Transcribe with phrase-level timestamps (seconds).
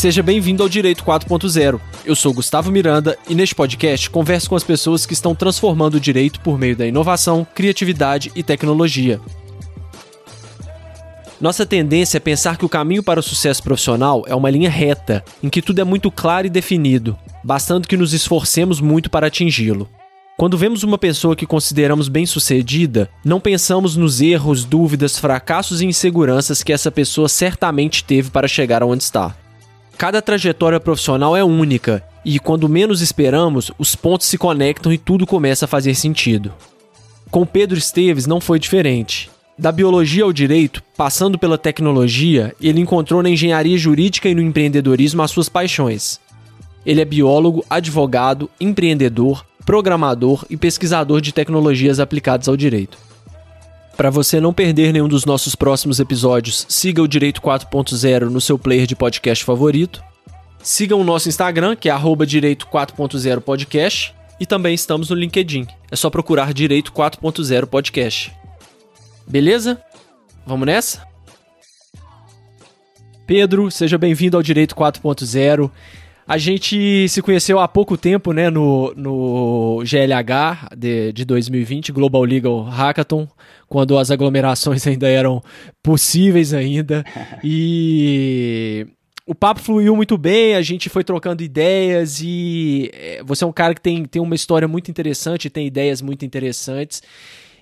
[0.00, 1.78] Seja bem-vindo ao Direito 4.0.
[2.06, 6.00] Eu sou Gustavo Miranda e neste podcast converso com as pessoas que estão transformando o
[6.00, 9.20] direito por meio da inovação, criatividade e tecnologia.
[11.38, 15.22] Nossa tendência é pensar que o caminho para o sucesso profissional é uma linha reta,
[15.42, 19.86] em que tudo é muito claro e definido, bastando que nos esforcemos muito para atingi-lo.
[20.38, 26.62] Quando vemos uma pessoa que consideramos bem-sucedida, não pensamos nos erros, dúvidas, fracassos e inseguranças
[26.62, 29.36] que essa pessoa certamente teve para chegar aonde está.
[30.00, 35.26] Cada trajetória profissional é única e, quando menos esperamos, os pontos se conectam e tudo
[35.26, 36.54] começa a fazer sentido.
[37.30, 39.30] Com Pedro Esteves não foi diferente.
[39.58, 45.20] Da biologia ao direito, passando pela tecnologia, ele encontrou na engenharia jurídica e no empreendedorismo
[45.20, 46.18] as suas paixões.
[46.86, 52.96] Ele é biólogo, advogado, empreendedor, programador e pesquisador de tecnologias aplicadas ao direito.
[54.00, 58.58] Para você não perder nenhum dos nossos próximos episódios, siga o Direito 4.0 no seu
[58.58, 60.02] player de podcast favorito.
[60.62, 61.92] Siga o nosso Instagram, que é
[62.24, 64.14] Direito 4.0 Podcast.
[64.40, 65.66] E também estamos no LinkedIn.
[65.90, 68.32] É só procurar Direito 4.0 Podcast.
[69.26, 69.78] Beleza?
[70.46, 71.06] Vamos nessa?
[73.26, 75.70] Pedro, seja bem-vindo ao Direito 4.0.
[76.30, 82.22] A gente se conheceu há pouco tempo, né, no, no GLH de, de 2020, Global
[82.22, 83.26] Legal Hackathon,
[83.68, 85.42] quando as aglomerações ainda eram
[85.82, 87.04] possíveis ainda.
[87.42, 88.86] E
[89.26, 93.52] o papo fluiu muito bem, a gente foi trocando ideias e é, você é um
[93.52, 97.02] cara que tem, tem uma história muito interessante, tem ideias muito interessantes.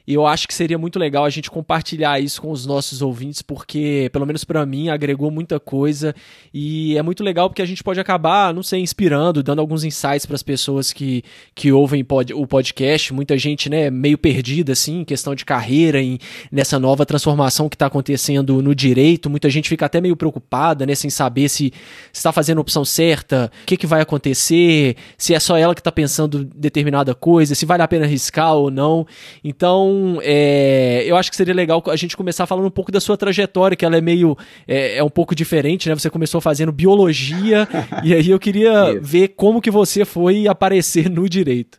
[0.08, 3.42] E eu acho que seria muito legal a gente compartilhar isso com os nossos ouvintes,
[3.42, 6.14] porque, pelo menos para mim, agregou muita coisa.
[6.52, 10.24] E é muito legal porque a gente pode acabar, não sei, inspirando, dando alguns insights
[10.24, 11.22] para as pessoas que,
[11.54, 13.12] que ouvem pod, o podcast.
[13.12, 16.18] Muita gente, né, meio perdida, assim, em questão de carreira, em,
[16.50, 19.28] nessa nova transformação que está acontecendo no direito.
[19.28, 21.70] Muita gente fica até meio preocupada, né, sem saber se
[22.10, 25.82] está fazendo a opção certa, o que, que vai acontecer, se é só ela que
[25.82, 29.06] está pensando determinada coisa, se vale a pena arriscar ou não.
[29.44, 33.00] Então, então, é, eu acho que seria legal a gente começar falando um pouco da
[33.00, 34.36] sua trajetória, que ela é meio.
[34.66, 35.94] É, é um pouco diferente, né?
[35.94, 37.68] Você começou fazendo biologia,
[38.02, 39.00] e aí eu queria Isso.
[39.02, 41.78] ver como que você foi aparecer no direito.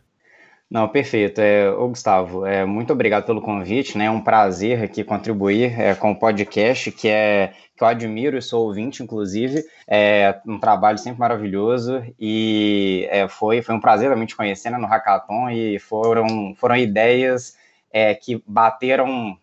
[0.70, 1.40] Não, perfeito.
[1.40, 4.04] É, ô, Gustavo, é, muito obrigado pelo convite, né?
[4.04, 8.42] É um prazer aqui contribuir é, com o podcast, que é que eu admiro e
[8.42, 9.64] sou ouvinte, inclusive.
[9.88, 14.76] É um trabalho sempre maravilhoso e é, foi, foi um prazer também te conhecer né,
[14.76, 17.56] no Hackathon e foram, foram ideias
[17.92, 19.36] é, que bateram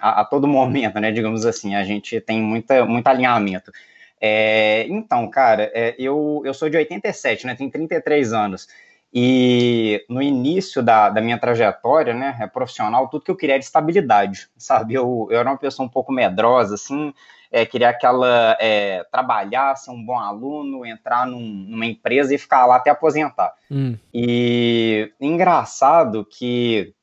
[0.00, 1.10] a, a, todo momento, né?
[1.10, 3.72] Digamos assim, a gente tem muita, muito alinhamento.
[4.20, 7.54] É, então, cara, é, eu, eu sou de 87, né?
[7.54, 8.68] Tenho 33 anos.
[9.12, 13.60] E no início da, da minha trajetória, né, é profissional, tudo que eu queria era
[13.60, 14.94] estabilidade, sabe?
[14.94, 17.12] Eu, eu era uma pessoa um pouco medrosa, assim,
[17.50, 22.64] é, queria aquela é, trabalhar, ser um bom aluno, entrar num, numa empresa e ficar
[22.66, 23.52] lá até aposentar.
[23.68, 23.96] Hum.
[24.14, 26.94] E engraçado que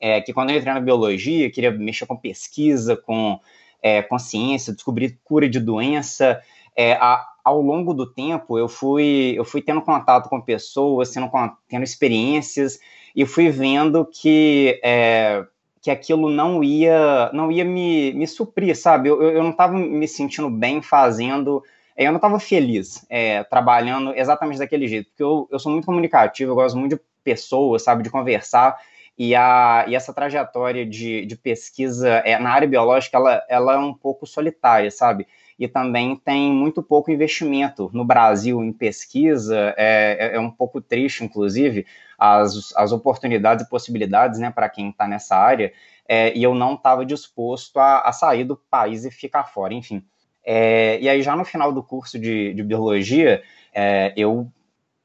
[0.00, 3.40] é, que quando eu entrei na biologia, queria mexer com pesquisa, com
[3.82, 6.40] é, consciência, descobrir cura de doença.
[6.76, 11.30] É, a, ao longo do tempo, eu fui, eu fui tendo contato com pessoas, tendo,
[11.68, 12.78] tendo experiências,
[13.14, 15.44] e fui vendo que, é,
[15.80, 19.08] que aquilo não ia, não ia me, me suprir, sabe?
[19.08, 21.62] Eu, eu não estava me sentindo bem fazendo
[22.00, 25.84] é, eu não estava feliz é, trabalhando exatamente daquele jeito, porque eu, eu sou muito
[25.84, 28.78] comunicativo, eu gosto muito de pessoas, sabe, de conversar,
[29.20, 33.78] e, a, e essa trajetória de, de pesquisa é, na área biológica, ela, ela é
[33.78, 35.28] um pouco solitária, sabe?
[35.58, 40.80] E também tem muito pouco investimento no Brasil em pesquisa, é, é, é um pouco
[40.80, 41.84] triste, inclusive,
[42.18, 45.70] as, as oportunidades e possibilidades né, para quem está nessa área,
[46.08, 50.02] é, e eu não estava disposto a, a, sair do país e ficar fora, enfim.
[50.42, 53.42] É, e aí, já no final do curso de, de biologia,
[53.74, 54.50] é, eu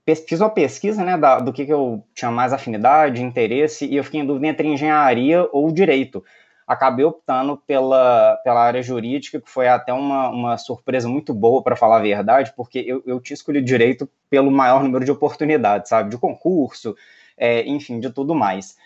[0.06, 4.04] fiz uma pesquisa né, da, do que, que eu tinha mais afinidade, interesse, e eu
[4.04, 6.24] fiquei em dúvida entre engenharia ou direito.
[6.68, 11.76] Acabei optando pela, pela área jurídica, que foi até uma, uma surpresa muito boa, para
[11.76, 16.10] falar a verdade, porque eu, eu tinha escolhido direito pelo maior número de oportunidades, sabe?
[16.10, 16.96] De concurso,
[17.38, 18.78] é, enfim, de tudo mais.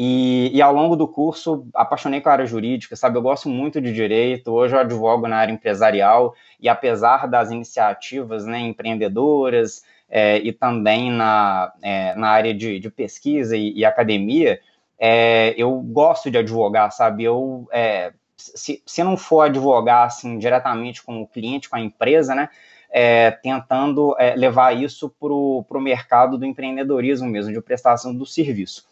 [0.00, 3.18] E, e, ao longo do curso, apaixonei com a área jurídica, sabe?
[3.18, 8.46] Eu gosto muito de direito, hoje eu advogo na área empresarial, e apesar das iniciativas
[8.46, 14.60] né, empreendedoras, é, e também na, é, na área de, de pesquisa e, e academia,
[14.98, 17.24] é, eu gosto de advogar, sabe?
[17.24, 22.34] Eu, é, se, se não for advogar assim, diretamente com o cliente, com a empresa,
[22.34, 22.48] né?
[22.90, 28.88] É, tentando é, levar isso para o mercado do empreendedorismo mesmo, de prestação do serviço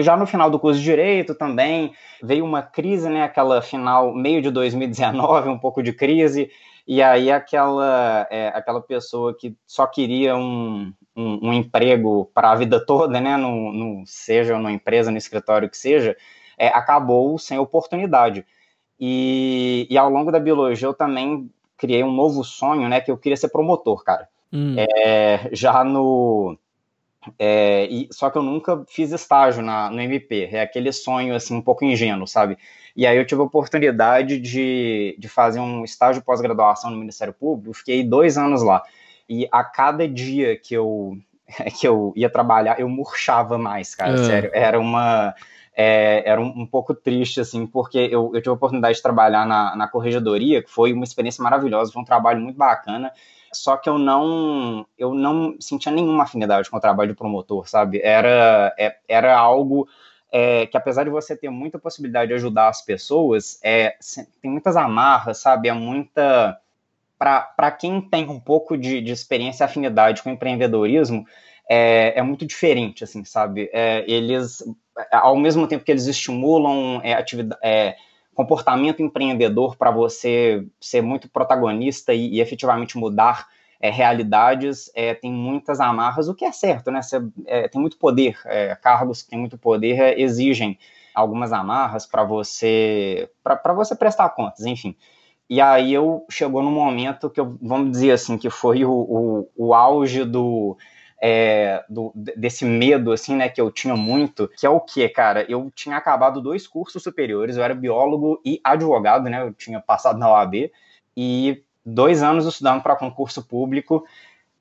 [0.00, 1.92] já no final do curso de direito também
[2.22, 3.22] veio uma crise, né?
[3.22, 6.50] Aquela final meio de 2019, um pouco de crise,
[6.86, 12.54] e aí aquela, é, aquela pessoa que só queria um, um, um emprego para a
[12.54, 16.16] vida toda, né, no, no, seja numa empresa, no escritório que seja,
[16.58, 18.44] é, acabou sem oportunidade.
[18.98, 23.18] E, e ao longo da biologia eu também criei um novo sonho, né, que eu
[23.18, 24.28] queria ser promotor, cara.
[24.52, 24.76] Hum.
[24.78, 26.56] É, já no...
[27.38, 31.54] É, e, só que eu nunca fiz estágio na, no MP, é aquele sonho, assim,
[31.54, 32.58] um pouco ingênuo, sabe?
[32.96, 37.32] E aí eu tive a oportunidade de, de fazer um estágio de pós-graduação no Ministério
[37.32, 38.82] Público, fiquei dois anos lá.
[39.28, 41.16] E a cada dia que eu,
[41.78, 44.24] que eu ia trabalhar, eu murchava mais, cara, uhum.
[44.24, 44.50] sério.
[44.52, 45.34] Era uma...
[45.74, 49.46] É, era um, um, pouco triste, assim, porque eu, eu tive a oportunidade de trabalhar
[49.46, 53.10] na, na corregedoria, que foi uma experiência maravilhosa, foi um trabalho muito bacana,
[53.52, 58.00] só que eu não eu não sentia nenhuma afinidade com o trabalho de promotor, sabe?
[58.02, 59.88] Era, é, era algo
[60.32, 63.94] é, que apesar de você ter muita possibilidade de ajudar as pessoas, é,
[64.40, 65.68] tem muitas amarras, sabe?
[65.68, 66.58] É muita.
[67.18, 71.24] Para quem tem um pouco de, de experiência e afinidade com empreendedorismo,
[71.68, 73.70] é, é muito diferente, assim, sabe?
[73.72, 74.64] É, eles,
[75.12, 77.24] ao mesmo tempo que eles estimulam é,
[77.62, 77.96] é,
[78.34, 83.46] comportamento empreendedor para você ser muito protagonista e, e efetivamente mudar
[83.82, 87.02] é, realidades é, tem muitas amarras, o que é certo, né?
[87.02, 90.78] Você, é, tem muito poder, é, cargos que têm muito poder é, exigem
[91.12, 94.96] algumas amarras para você para você prestar contas, enfim.
[95.50, 99.50] E aí eu chegou no momento que eu, vamos dizer assim, que foi o, o,
[99.56, 100.78] o auge do,
[101.20, 105.44] é, do, desse medo, assim, né, que eu tinha muito, que é o que, cara?
[105.50, 109.42] Eu tinha acabado dois cursos superiores, eu era biólogo e advogado, né?
[109.42, 110.70] Eu tinha passado na OAB
[111.16, 114.04] e dois anos estudando para concurso público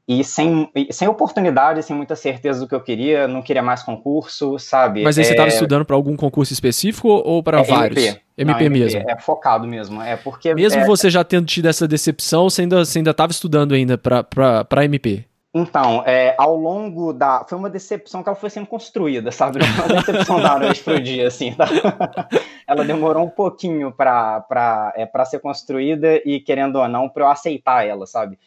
[0.07, 4.57] e sem, sem oportunidade, sem muita certeza do que eu queria, não queria mais concurso,
[4.59, 5.03] sabe?
[5.03, 5.53] Mas aí você estava é...
[5.53, 8.03] estudando para algum concurso específico ou para é, vários?
[8.03, 8.21] MP.
[8.38, 9.03] MP, não, mesmo.
[9.07, 10.01] É focado mesmo.
[10.01, 10.85] É porque mesmo é...
[10.85, 15.25] você já tendo tido essa decepção, você ainda você ainda estava estudando ainda para MP?
[15.53, 17.45] Então, é, ao longo da.
[17.48, 19.59] Foi uma decepção que ela foi sendo construída, sabe?
[19.59, 21.53] Não uma decepção da noite pro dia, assim.
[21.53, 21.65] Tá?
[22.65, 27.86] ela demorou um pouquinho para é, ser construída e, querendo ou não, para eu aceitar
[27.86, 28.39] ela, sabe?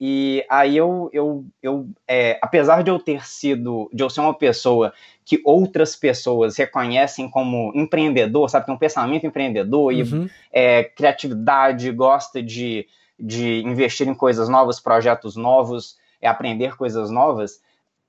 [0.00, 4.34] E aí eu, eu, eu é, apesar de eu ter sido, de eu ser uma
[4.34, 4.92] pessoa
[5.24, 8.66] que outras pessoas reconhecem como empreendedor, sabe?
[8.66, 10.26] Tem um pensamento empreendedor uhum.
[10.26, 12.86] e é, criatividade, gosta de,
[13.18, 17.60] de investir em coisas novas, projetos novos é aprender coisas novas,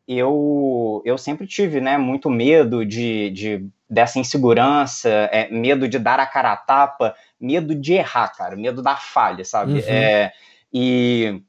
[0.08, 6.20] eu, eu sempre tive né, muito medo de, de dessa insegurança, é, medo de dar
[6.20, 9.74] a cara a tapa, medo de errar, cara, medo da falha, sabe?
[9.74, 9.80] Uhum.
[9.88, 10.32] É,
[10.74, 11.42] e,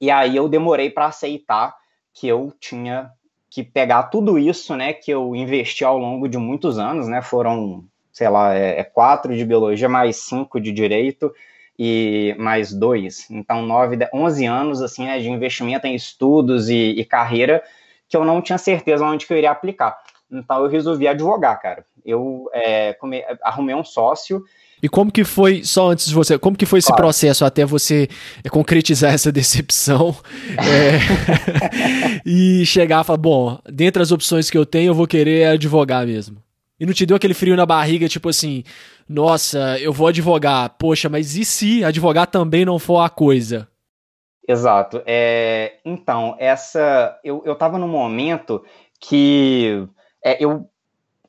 [0.00, 1.74] e aí eu demorei para aceitar
[2.12, 3.10] que eu tinha
[3.50, 7.84] que pegar tudo isso, né, que eu investi ao longo de muitos anos, né, foram,
[8.12, 11.32] sei lá, é, é quatro de biologia mais cinco de direito,
[11.78, 17.04] e mais dois, então nove, onze anos assim, né, de investimento em estudos e, e,
[17.04, 17.62] carreira
[18.08, 19.98] que eu não tinha certeza onde que eu iria aplicar.
[20.30, 21.84] Então eu resolvi advogar, cara.
[22.04, 24.42] Eu é, come, arrumei um sócio.
[24.82, 27.02] E como que foi, só antes de você, como que foi esse claro.
[27.02, 28.08] processo até você
[28.44, 30.14] é, concretizar essa decepção
[30.58, 31.00] é,
[32.24, 36.06] e chegar a falar, bom, dentre as opções que eu tenho, eu vou querer advogar
[36.06, 36.45] mesmo?
[36.78, 38.62] E não te deu aquele frio na barriga, tipo assim,
[39.08, 40.70] nossa, eu vou advogar.
[40.78, 43.68] Poxa, mas e se advogar também não for a coisa?
[44.46, 45.02] Exato.
[45.06, 47.18] É, então, essa.
[47.24, 48.62] Eu, eu tava num momento
[49.00, 49.88] que
[50.24, 50.68] é, eu,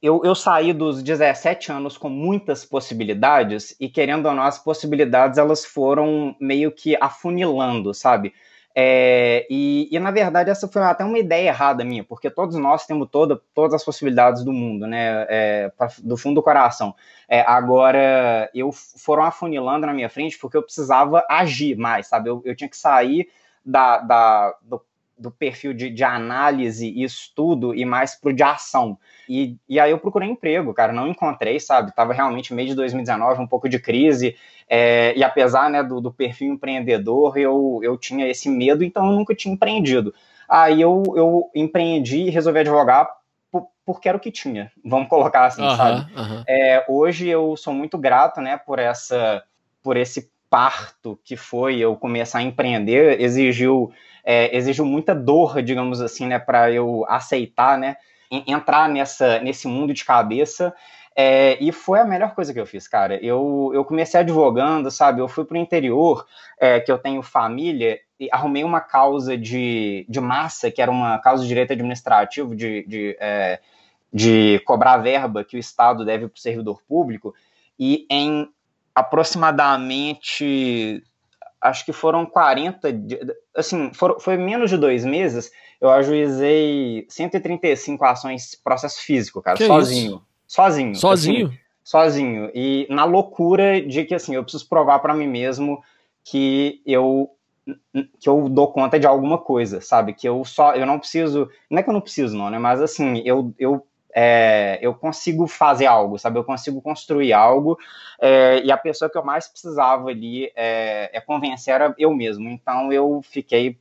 [0.01, 5.37] eu, eu saí dos 17 anos com muitas possibilidades, e querendo ou não, as possibilidades
[5.37, 8.33] elas foram meio que afunilando, sabe?
[8.79, 12.85] É, e, e, na verdade, essa foi até uma ideia errada minha, porque todos nós
[12.85, 15.25] temos toda, todas as possibilidades do mundo, né?
[15.27, 16.93] É, pra, do fundo do coração.
[17.27, 22.29] É, agora, eu foram afunilando na minha frente porque eu precisava agir mais, sabe?
[22.29, 23.27] Eu, eu tinha que sair
[23.65, 24.79] da, da do,
[25.17, 28.97] do, perfil de, de, análise e estudo e mais pro de ação.
[29.27, 31.93] E, e aí eu procurei emprego, cara, não encontrei, sabe?
[31.93, 34.35] Tava realmente meio de 2019, um pouco de crise.
[34.69, 39.13] É, e apesar né, do, do, perfil empreendedor, eu, eu tinha esse medo, então eu
[39.13, 40.13] nunca tinha empreendido.
[40.47, 43.09] Aí eu, eu empreendi e resolvi advogar
[43.51, 46.13] por, porque era o que tinha, vamos colocar assim, uhum, sabe?
[46.13, 46.43] Uhum.
[46.47, 49.43] É, hoje eu sou muito grato né, por, essa,
[49.81, 53.91] por esse parto que foi eu começar a empreender, exigiu,
[54.23, 57.97] é, exigiu muita dor, digamos assim, né, para eu aceitar, né,
[58.29, 60.73] entrar nessa, nesse mundo de cabeça
[61.19, 63.15] é, e foi a melhor coisa que eu fiz, cara.
[63.25, 65.19] Eu, eu comecei advogando, sabe?
[65.19, 66.27] Eu fui para o interior,
[66.59, 71.17] é, que eu tenho família, e arrumei uma causa de, de massa, que era uma
[71.17, 73.59] causa de direito administrativo, de, de, é,
[74.13, 77.33] de cobrar verba que o Estado deve para o servidor público,
[77.79, 78.47] e em
[78.97, 81.03] aproximadamente
[81.61, 82.89] acho que foram 40,
[83.55, 89.67] assim, for, foi menos de dois meses, eu ajuizei 135 ações processo físico, cara, que
[89.67, 90.15] sozinho.
[90.15, 90.25] Isso?
[90.47, 90.95] Sozinho.
[90.95, 91.47] Sozinho?
[91.47, 92.51] Assim, sozinho.
[92.55, 95.83] E na loucura de que, assim, eu preciso provar para mim mesmo
[96.23, 97.29] que eu
[98.17, 100.13] que eu dou conta de alguma coisa, sabe?
[100.13, 102.57] Que eu só, eu não preciso, não é que eu não preciso não, né?
[102.57, 103.85] Mas assim, eu, eu
[104.19, 106.39] é, eu consigo fazer algo, sabe?
[106.39, 107.77] Eu consigo construir algo,
[108.19, 112.49] é, e a pessoa que eu mais precisava ali é, é, convencer era eu mesmo.
[112.49, 113.77] Então eu fiquei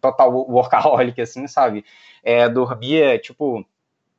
[0.00, 1.84] total workaholic, assim, sabe?
[2.22, 3.66] É, dormia, tipo,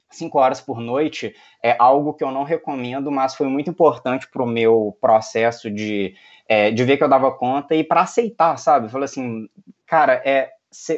[0.10, 4.44] cinco horas por noite, é algo que eu não recomendo, mas foi muito importante para
[4.44, 6.15] o meu processo de,
[6.50, 8.89] é, de ver que eu dava conta e para aceitar, sabe?
[8.89, 9.48] Falei assim,
[9.86, 10.51] cara, é,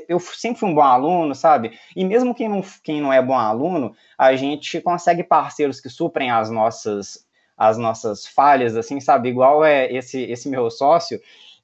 [0.08, 1.78] eu sempre fui um bom aluno, sabe?
[1.96, 6.32] E mesmo quem não, quem não é bom aluno, a gente consegue parceiros que suprem
[6.32, 7.26] as nossas
[7.58, 9.30] as nossas falhas, assim, sabe?
[9.30, 11.20] Igual é esse esse meu sócio,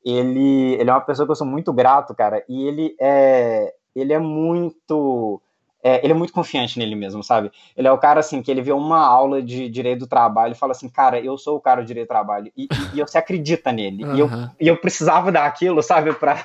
[0.05, 4.13] ele ele é uma pessoa que eu sou muito grato, cara, e ele é ele
[4.13, 5.41] é muito
[5.83, 7.51] é, ele é muito confiante nele mesmo, sabe?
[7.75, 10.57] Ele é o cara, assim, que ele vê uma aula de direito do trabalho e
[10.57, 12.51] fala assim, cara, eu sou o cara do direito do trabalho.
[12.55, 14.03] E, e, e você acredita nele.
[14.03, 14.15] Uhum.
[14.15, 16.11] E, eu, e eu precisava daquilo, sabe?
[16.21, 16.35] Pra,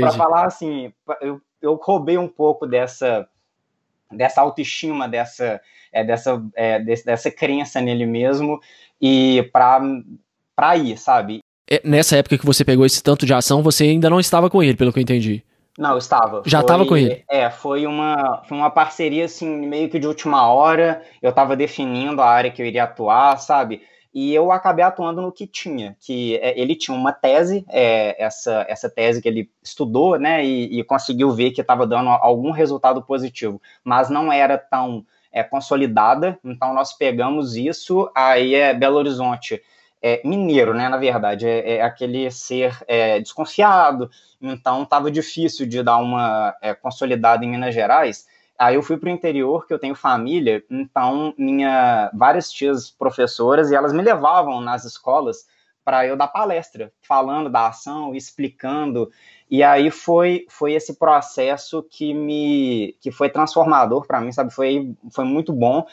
[0.00, 3.26] pra falar assim, eu, eu roubei um pouco dessa,
[4.12, 5.60] dessa autoestima, dessa,
[5.92, 8.60] é, dessa, é, desse, dessa crença nele mesmo
[9.00, 9.80] e pra,
[10.54, 11.40] pra ir, sabe?
[11.68, 14.62] É, nessa época que você pegou esse tanto de ação, você ainda não estava com
[14.62, 15.42] ele, pelo que eu entendi.
[15.78, 16.42] Não, estava.
[16.46, 17.24] Já estava com ele?
[17.28, 21.02] É, foi uma, foi uma parceria, assim, meio que de última hora.
[21.20, 23.82] Eu estava definindo a área que eu iria atuar, sabe?
[24.14, 28.64] E eu acabei atuando no que tinha, que é, ele tinha uma tese, é, essa,
[28.68, 33.02] essa tese que ele estudou, né, e, e conseguiu ver que estava dando algum resultado
[33.02, 39.60] positivo, mas não era tão é, consolidada, então nós pegamos isso, aí é Belo Horizonte,
[40.06, 40.86] é, mineiro, né?
[40.86, 44.10] Na verdade, é, é aquele ser é, desconfiado.
[44.38, 48.26] Então, estava difícil de dar uma é, consolidada em Minas Gerais.
[48.58, 50.62] Aí eu fui para o interior, que eu tenho família.
[50.70, 55.46] Então, minha várias tias professoras e elas me levavam nas escolas
[55.84, 59.10] para eu dar palestra, falando da ação, explicando.
[59.50, 64.52] E aí foi foi esse processo que me que foi transformador para mim, sabe?
[64.52, 65.86] Foi foi muito bom.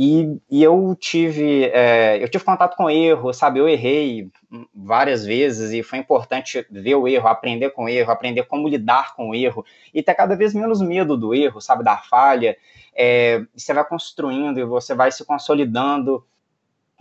[0.00, 3.58] E, e eu tive é, eu tive contato com erro, sabe?
[3.58, 4.30] Eu errei
[4.72, 9.16] várias vezes e foi importante ver o erro, aprender com o erro, aprender como lidar
[9.16, 11.82] com o erro e ter cada vez menos medo do erro, sabe?
[11.82, 12.56] Da falha.
[12.94, 16.24] É, você vai construindo e você vai se consolidando.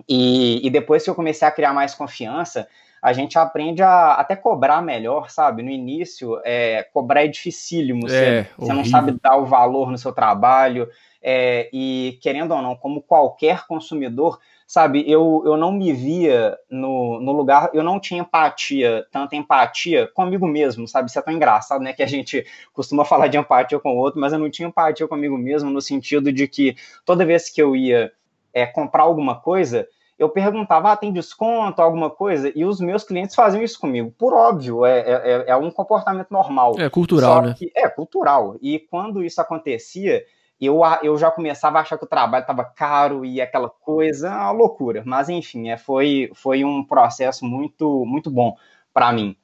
[0.07, 2.67] E, e depois que eu comecei a criar mais confiança,
[3.01, 5.61] a gente aprende a até cobrar melhor, sabe?
[5.61, 9.97] No início, é, cobrar é dificílimo, é, você, você, não sabe dar o valor no
[9.97, 10.89] seu trabalho,
[11.21, 17.19] é, e querendo ou não, como qualquer consumidor, sabe, eu, eu não me via no,
[17.21, 21.09] no lugar, eu não tinha empatia, tanta empatia comigo mesmo, sabe?
[21.09, 21.93] Isso é tão engraçado, né?
[21.93, 25.07] Que a gente costuma falar de empatia com o outro, mas eu não tinha empatia
[25.07, 28.11] comigo mesmo, no sentido de que toda vez que eu ia
[28.53, 29.87] é, comprar alguma coisa,
[30.17, 32.51] eu perguntava, ah, tem desconto, alguma coisa?
[32.55, 34.11] E os meus clientes faziam isso comigo.
[34.17, 36.75] Por óbvio, é, é, é, é um comportamento normal.
[36.79, 37.55] É cultural, né?
[37.55, 38.55] Que, é cultural.
[38.59, 40.25] E quando isso acontecia,
[40.59, 44.51] eu, eu já começava a achar que o trabalho estava caro e aquela coisa, uma
[44.51, 45.03] loucura.
[45.05, 48.55] Mas enfim, é, foi, foi um processo muito, muito bom
[48.91, 49.37] para mim.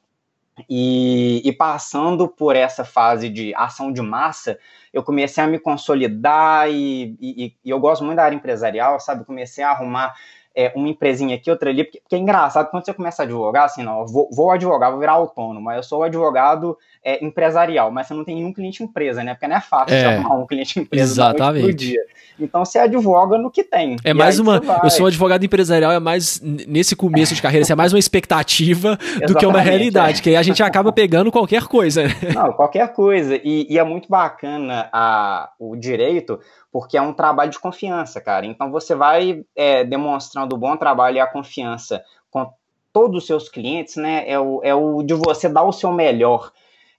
[0.69, 4.59] E, e, passando por essa fase de ação de massa,
[4.91, 9.25] eu comecei a me consolidar e, e, e eu gosto muito da área empresarial, sabe?
[9.25, 10.13] Comecei a arrumar
[10.55, 13.65] é, uma empresinha aqui, outra ali, porque, porque, é engraçado, quando você começa a advogar,
[13.65, 18.13] assim, não, vou, vou advogar, vou virar autônomo, eu sou advogado é, empresarial, mas você
[18.13, 19.33] não tem nenhum cliente empresa, né?
[19.33, 21.65] Porque não é fácil é, chamar um cliente empresa exatamente.
[21.65, 22.01] por dia.
[22.39, 23.95] Então você advoga no que tem.
[24.03, 24.61] É mais uma.
[24.83, 29.35] Eu sou advogado empresarial, é mais nesse começo de carreira, é mais uma expectativa do
[29.35, 30.23] que uma realidade, é.
[30.23, 32.03] que aí a gente acaba pegando qualquer coisa.
[32.03, 32.13] Né?
[32.33, 33.35] Não, qualquer coisa.
[33.43, 36.39] E, e é muito bacana a, o direito,
[36.73, 38.47] porque é um trabalho de confiança, cara.
[38.47, 42.51] Então você vai é, demonstrando o bom trabalho e a confiança com
[42.91, 44.27] todos os seus clientes, né?
[44.27, 46.51] É o, é o de você dar o seu melhor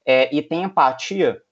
[0.07, 1.43] é, e tem empatia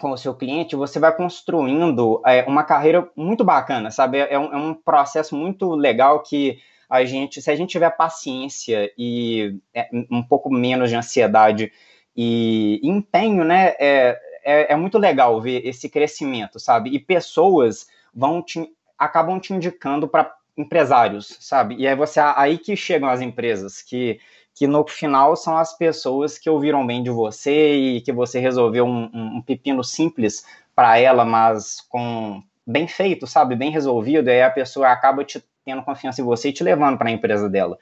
[0.00, 4.18] com o seu cliente, você vai construindo é, uma carreira muito bacana, sabe?
[4.18, 8.88] É um, é um, processo muito legal que a gente, se a gente tiver paciência
[8.96, 11.72] e é, um pouco menos de ansiedade
[12.16, 13.74] e, e empenho, né?
[13.80, 16.90] É, é, é, muito legal ver esse crescimento, sabe?
[16.90, 18.68] E pessoas vão te,
[18.98, 21.76] acabam te indicando para empresários, sabe?
[21.76, 24.18] E aí você aí que chegam as empresas que
[24.58, 28.84] que no final são as pessoas que ouviram bem de você e que você resolveu
[28.84, 34.42] um, um, pepino simples para ela, mas com bem feito, sabe, bem resolvido, e aí
[34.42, 37.78] a pessoa acaba te tendo confiança em você e te levando para a empresa dela.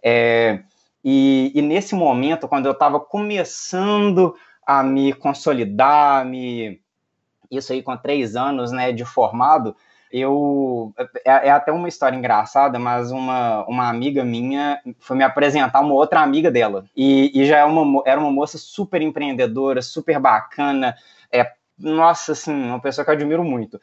[0.00, 0.60] É,
[1.04, 4.36] E, e nesse momento, quando eu estava começando
[4.70, 6.80] a me consolidar, me
[7.50, 9.74] isso aí com três anos né, de formado,
[10.12, 10.92] eu
[11.24, 15.94] é, é, até uma história engraçada, mas uma, uma amiga minha foi me apresentar uma
[15.94, 16.84] outra amiga dela.
[16.96, 20.94] E, e já é uma, era uma moça super empreendedora, super bacana,
[21.32, 23.80] é, nossa, assim, uma pessoa que eu admiro muito.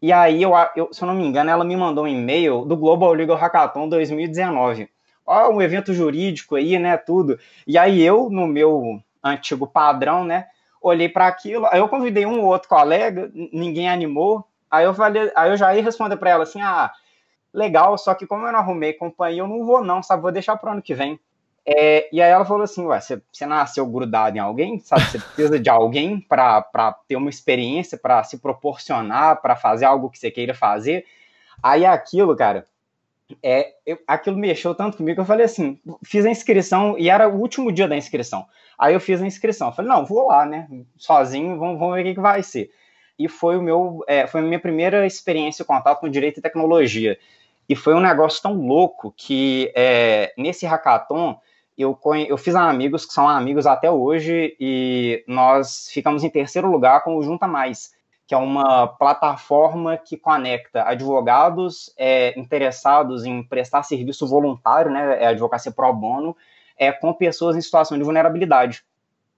[0.00, 2.78] E aí, eu, eu, se eu não me engano, ela me mandou um e-mail do
[2.78, 4.88] Global Legal Hackathon 2019.
[5.26, 7.38] Ó, um evento jurídico aí, né, tudo.
[7.66, 10.46] E aí eu, no meu antigo padrão, né,
[10.80, 15.30] olhei para aquilo, aí eu convidei um ou outro colega, ninguém animou, aí eu falei,
[15.36, 16.90] aí eu já ia responder para ela assim, ah,
[17.52, 20.56] legal, só que como eu não arrumei companhia, eu não vou não, sabe, vou deixar
[20.56, 21.18] para ano que vem.
[21.66, 25.18] É, e aí ela falou assim, ué, você, você nasceu grudado em alguém, sabe, você
[25.18, 30.30] precisa de alguém para ter uma experiência, para se proporcionar, para fazer algo que você
[30.30, 31.04] queira fazer.
[31.62, 32.64] Aí aquilo, cara,
[33.42, 37.28] é, eu, aquilo mexeu tanto comigo que eu falei assim, fiz a inscrição e era
[37.28, 38.46] o último dia da inscrição.
[38.78, 39.68] Aí eu fiz a inscrição.
[39.68, 40.68] Eu falei, não, vou lá, né?
[40.96, 42.70] Sozinho, vamos, vamos ver o que, que vai ser.
[43.18, 47.18] E foi o meu, é, foi a minha primeira experiência contato com direito e tecnologia.
[47.68, 51.38] E foi um negócio tão louco que é, nesse hackathon
[51.76, 57.02] eu, eu fiz amigos que são amigos até hoje e nós ficamos em terceiro lugar
[57.02, 57.92] com o Junta Mais,
[58.30, 65.26] que é uma plataforma que conecta advogados é, interessados em prestar serviço voluntário, né, é
[65.26, 66.36] advocacia pro bono,
[66.78, 68.84] é, com pessoas em situação de vulnerabilidade.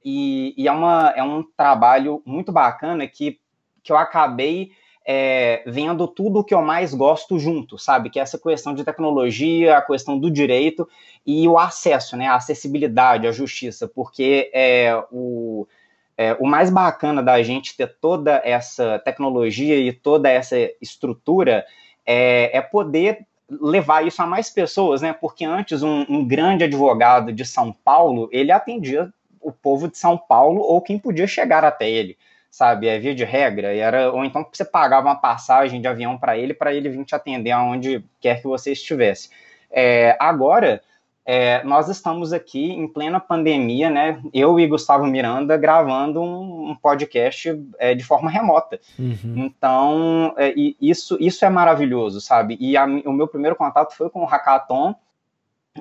[0.05, 3.41] E, e, é, uma, é um trabalho muito bacana que,
[3.83, 4.73] que eu acabei
[5.07, 8.11] é, vendo tudo o que eu mais gosto junto, sabe?
[8.11, 10.87] Que é essa questão de tecnologia, a questão do direito
[11.25, 12.27] e o acesso, né?
[12.27, 15.67] A acessibilidade, a justiça, porque é, o,
[16.16, 21.64] é, o mais bacana da gente ter toda essa tecnologia e toda essa estrutura
[22.07, 25.13] é, é poder levar isso a mais pessoas, né?
[25.13, 30.17] Porque antes um, um, grande advogado de São Paulo ele atendia o povo de São
[30.17, 32.17] Paulo ou quem podia chegar até ele,
[32.50, 32.89] sabe?
[32.89, 33.75] É via de regra.
[33.75, 37.15] Era ou então você pagava uma passagem de avião para ele para ele vir te
[37.15, 39.30] atender aonde quer que você estivesse.
[39.71, 40.82] É, agora
[41.25, 44.21] é, nós estamos aqui em plena pandemia, né?
[44.32, 48.80] Eu e Gustavo Miranda gravando um, um podcast é, de forma remota.
[48.99, 49.35] Uhum.
[49.37, 52.56] Então, é, isso, isso é maravilhoso, sabe?
[52.61, 54.95] E a, o meu primeiro contato foi com o Hackathon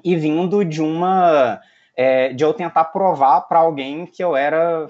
[0.03, 1.59] e vindo de uma.
[1.93, 4.89] É, de eu tentar provar para alguém que eu era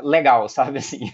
[0.00, 1.12] legal, sabe assim,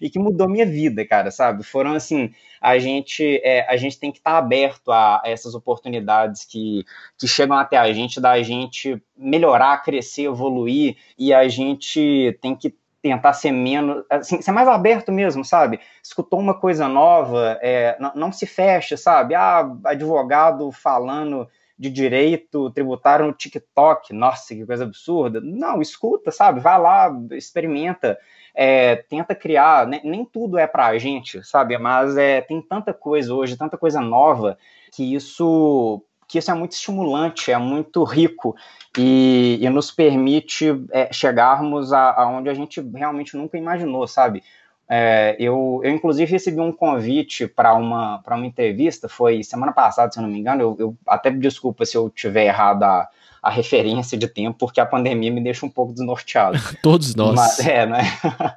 [0.00, 1.62] e que mudou minha vida, cara, sabe?
[1.62, 5.54] Foram assim, a gente é, a gente tem que estar tá aberto a, a, essas
[5.54, 6.84] oportunidades que,
[7.18, 12.74] que chegam até a gente, da gente melhorar, crescer, evoluir, e a gente tem que
[13.02, 15.78] tentar ser menos, assim, ser mais aberto mesmo, sabe?
[16.02, 19.34] Escutou uma coisa nova, é, não, não se fecha, sabe?
[19.34, 21.46] Ah, advogado falando
[21.78, 24.12] de direito tributário no TikTok.
[24.12, 25.40] Nossa, que coisa absurda.
[25.40, 26.60] Não, escuta, sabe?
[26.60, 28.18] Vai lá, experimenta,
[28.54, 29.86] é, tenta criar.
[29.86, 31.76] Nem, nem tudo é para a gente, sabe?
[31.78, 34.56] Mas é, tem tanta coisa hoje, tanta coisa nova,
[34.92, 38.56] que isso que isso é muito estimulante, é muito rico
[38.98, 44.42] e, e nos permite é, chegarmos aonde a, a gente realmente nunca imaginou, sabe?
[44.88, 50.18] É, eu, eu, inclusive, recebi um convite para uma, uma entrevista, foi semana passada, se
[50.18, 50.62] eu não me engano.
[50.62, 53.08] Eu, eu até desculpa se eu tiver errado a,
[53.42, 56.58] a referência de tempo, porque a pandemia me deixa um pouco desnorteado.
[56.82, 57.34] Todos nós.
[57.34, 58.02] Mas, é, né?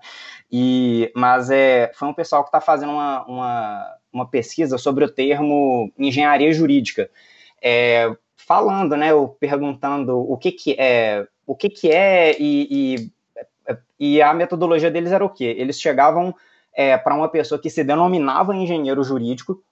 [0.49, 5.09] E, mas é, foi um pessoal que está fazendo uma, uma, uma, pesquisa sobre o
[5.09, 7.09] termo engenharia jurídica.
[7.61, 13.11] É, falando, né, ou perguntando o que, que é, o que, que é e, e
[13.99, 15.55] e a metodologia deles era o quê?
[15.57, 16.33] Eles chegavam
[16.73, 19.63] é, para uma pessoa que se denominava engenheiro jurídico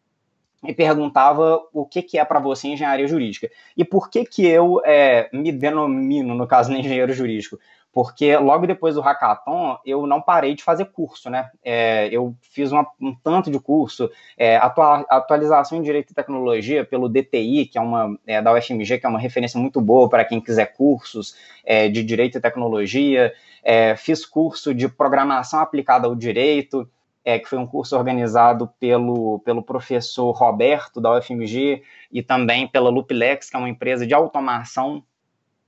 [0.67, 3.49] e perguntava o que, que é para você engenharia jurídica.
[3.75, 7.57] E por que, que eu é, me denomino, no caso, engenheiro jurídico?
[7.95, 11.49] porque logo depois do hackathon eu não parei de fazer curso, né?
[11.63, 16.83] É, eu fiz uma, um tanto de curso, é, atua, atualização em Direito e Tecnologia
[16.83, 20.25] pelo DTI, que é uma é, da UFMG, que é uma referência muito boa para
[20.25, 23.33] quem quiser cursos é, de Direito e Tecnologia.
[23.63, 26.89] É, fiz curso de Programação Aplicada ao Direito,
[27.25, 32.91] é, que foi um curso organizado pelo, pelo professor Roberto, da UFMG, e também pela
[32.91, 35.03] Lupilex, que é uma empresa de automação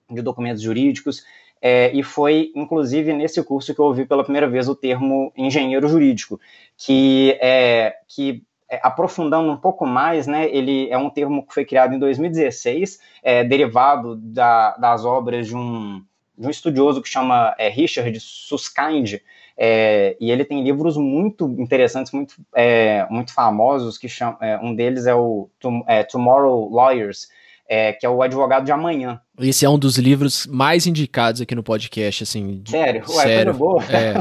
[0.10, 1.26] de documentos jurídicos.
[1.60, 5.88] É, e foi, inclusive, nesse curso que eu ouvi pela primeira vez o termo engenheiro
[5.88, 6.40] jurídico,
[6.78, 11.66] que, é, que é, aprofundando um pouco mais, né, ele é um termo que foi
[11.66, 16.04] criado em 2016, é, derivado da, das obras de um,
[16.38, 19.16] de um estudioso que chama é, Richard Susskind,
[19.58, 24.76] é, e ele tem livros muito interessantes, muito, é, muito famosos, que chama, é, um
[24.76, 25.50] deles é o
[25.88, 27.28] é, Tomorrow Lawyers,
[27.68, 29.20] é, que é o Advogado de Amanhã.
[29.40, 32.62] Esse é um dos livros mais indicados aqui no podcast, assim.
[32.68, 33.04] Sério?
[33.10, 33.54] Ué, sério.
[33.54, 33.84] boa.
[33.86, 34.14] É.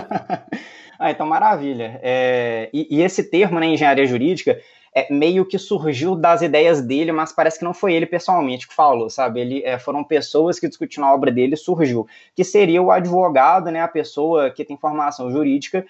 [0.98, 2.00] ah, então maravilha.
[2.02, 4.58] É, e, e, esse termo, né, engenharia jurídica,
[4.96, 8.74] é, meio que surgiu das ideias dele, mas parece que não foi ele pessoalmente que
[8.74, 9.40] falou, sabe?
[9.40, 13.82] Ele, é, foram pessoas que discutindo a obra dele surgiu, que seria o advogado, né,
[13.82, 15.86] a pessoa que tem formação jurídica,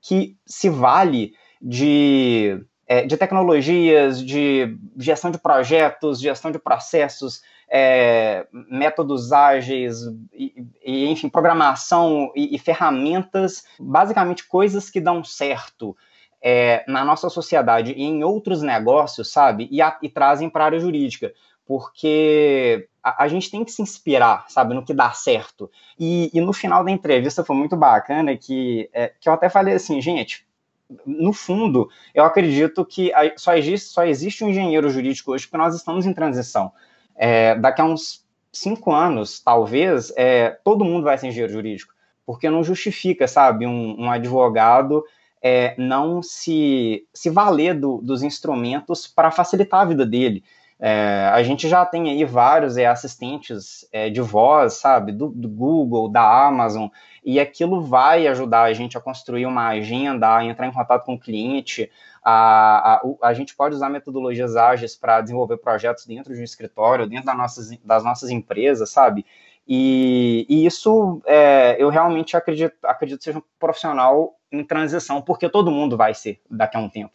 [0.00, 8.46] que se vale de, é, de tecnologias, de gestão de projetos, gestão de processos, é,
[8.70, 9.98] métodos ágeis,
[10.32, 15.96] e, e, enfim, programação e, e ferramentas, basicamente coisas que dão certo
[16.46, 19.66] é, na nossa sociedade e em outros negócios, sabe?
[19.70, 21.32] E, a, e trazem para a área jurídica.
[21.66, 25.70] Porque a, a, gente tem que se inspirar, sabe, no que dá certo.
[25.98, 29.72] E, e no final da entrevista foi muito bacana que, é, que eu até falei
[29.72, 30.46] assim, gente,
[31.06, 35.74] no fundo, eu acredito que só existe, só existe um engenheiro jurídico hoje porque nós
[35.74, 36.70] estamos em transição.
[37.16, 41.94] É, daqui a uns cinco anos, talvez, é, todo mundo vai ser engenheiro jurídico,
[42.26, 45.02] porque não justifica, sabe, um, um advogado
[45.46, 50.42] é, não se, se valer do, dos instrumentos para facilitar a vida dele.
[50.80, 55.48] É, a gente já tem aí vários é, assistentes é, de voz, sabe, do, do,
[55.48, 56.88] Google, da Amazon,
[57.22, 61.14] e aquilo vai ajudar a gente a construir uma agenda, a entrar em contato com
[61.14, 61.90] o cliente.
[62.24, 67.06] A, a, a gente pode usar metodologias ágeis para desenvolver projetos dentro de um escritório,
[67.06, 69.26] dentro das nossas, das nossas empresas, sabe?
[69.66, 75.70] E, e isso é, eu realmente acredito, acredito seja um profissional em transição, porque todo
[75.70, 77.12] mundo vai ser daqui a um tempo.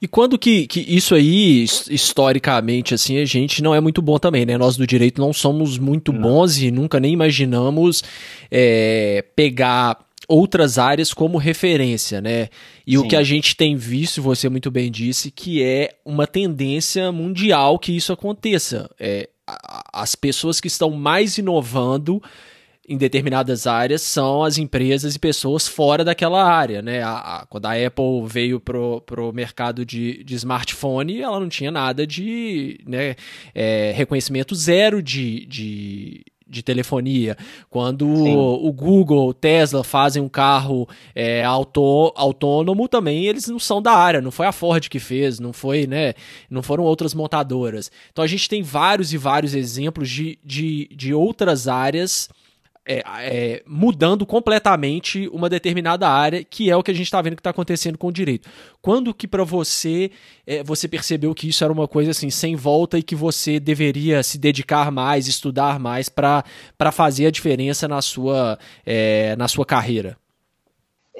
[0.00, 4.44] E quando que, que isso aí, historicamente, assim, a gente não é muito bom também,
[4.44, 4.58] né?
[4.58, 6.22] Nós do direito não somos muito não.
[6.22, 8.02] bons e nunca nem imaginamos
[8.50, 12.48] é, pegar outras áreas como referência, né?
[12.84, 12.98] E Sim.
[12.98, 17.78] o que a gente tem visto, você muito bem disse, que é uma tendência mundial
[17.78, 18.90] que isso aconteça.
[18.98, 19.28] É,
[19.92, 22.22] as pessoas que estão mais inovando
[22.88, 27.02] em determinadas áreas são as empresas e pessoas fora daquela área, né?
[27.02, 31.70] A, a, quando a Apple veio pro, pro mercado de, de smartphone, ela não tinha
[31.70, 33.14] nada de né,
[33.54, 37.36] é, reconhecimento zero de, de, de telefonia.
[37.70, 43.58] Quando o, o, Google, o Tesla fazem um carro é, auto, autônomo, também eles não
[43.58, 44.20] são da área.
[44.20, 46.12] Não foi a Ford que fez, não foi, né?
[46.50, 47.90] Não foram outras montadoras.
[48.12, 52.28] Então a gente tem vários e vários exemplos de, de, de outras áreas
[52.84, 57.36] é, é, mudando completamente uma determinada área, que é o que a gente está vendo
[57.36, 58.48] que está acontecendo com o direito.
[58.80, 60.10] Quando que para você
[60.46, 64.22] é, você percebeu que isso era uma coisa assim sem volta e que você deveria
[64.22, 66.44] se dedicar mais, estudar mais para
[66.92, 70.21] fazer a diferença na sua, é, na sua carreira?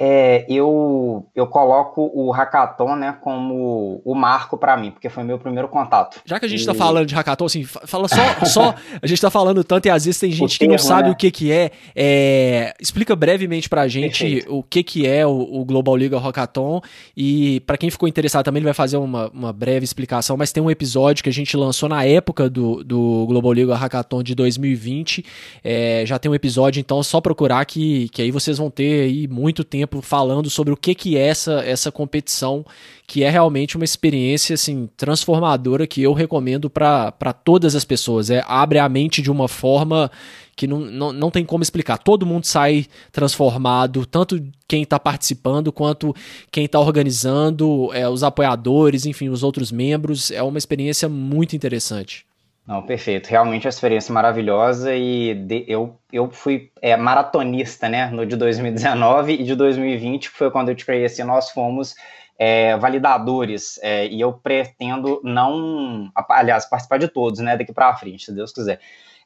[0.05, 5.39] É, eu, eu coloco o hackathon né, como o marco para mim, porque foi meu
[5.39, 6.21] primeiro contato.
[6.25, 6.77] Já que a gente está e...
[6.77, 10.19] falando de hackathon, assim, fala só, só a gente está falando tanto e às vezes
[10.19, 11.11] tem gente termo, que não sabe né?
[11.13, 12.75] o que, que é, é.
[12.81, 14.53] Explica brevemente para a gente Perfeito.
[14.53, 16.81] o que, que é o, o Global Legal Hackathon
[17.17, 20.61] e para quem ficou interessado também ele vai fazer uma, uma breve explicação, mas tem
[20.61, 25.25] um episódio que a gente lançou na época do, do Global Legal Hackathon de 2020,
[25.63, 29.29] é, já tem um episódio, então só procurar que, que aí vocês vão ter aí
[29.29, 32.65] muito tempo tempo falando sobre o que, que é essa, essa competição,
[33.07, 38.31] que é realmente uma experiência assim transformadora que eu recomendo para todas as pessoas.
[38.31, 40.11] É, abre a mente de uma forma
[40.57, 41.99] que não, não, não tem como explicar.
[41.99, 46.15] Todo mundo sai transformado, tanto quem está participando quanto
[46.51, 50.31] quem está organizando, é, os apoiadores, enfim, os outros membros.
[50.31, 52.25] É uma experiência muito interessante.
[52.67, 53.27] Não, perfeito.
[53.29, 59.33] Realmente uma experiência maravilhosa e de, eu, eu fui é, maratonista, né, no de 2019
[59.35, 61.95] e de 2020, que foi quando eu te conheci, nós fomos
[62.39, 68.27] é, validadores é, e eu pretendo não, aliás, participar de todos, né, daqui para frente,
[68.27, 68.81] se Deus quiser.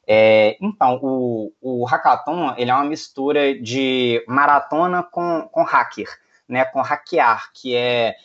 [0.07, 6.07] É, então, o, o hackathon, ele é uma mistura de maratona com, com hacker,
[6.49, 8.15] né, com hackear, que é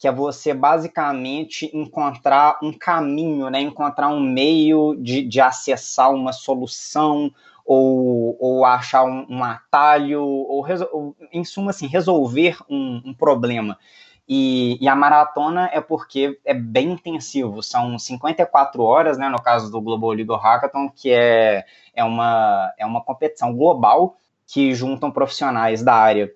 [0.00, 3.60] que é você basicamente encontrar um caminho, né?
[3.60, 7.30] encontrar um meio de, de acessar uma solução
[7.66, 13.78] ou, ou achar um, um atalho, ou, ou, em suma, assim, resolver um, um problema.
[14.26, 19.70] E, e, a maratona é porque é bem intensivo, são 54 horas, né, no caso
[19.70, 25.82] do Global Legal Hackathon, que é, é, uma, é uma competição global que juntam profissionais
[25.82, 26.32] da área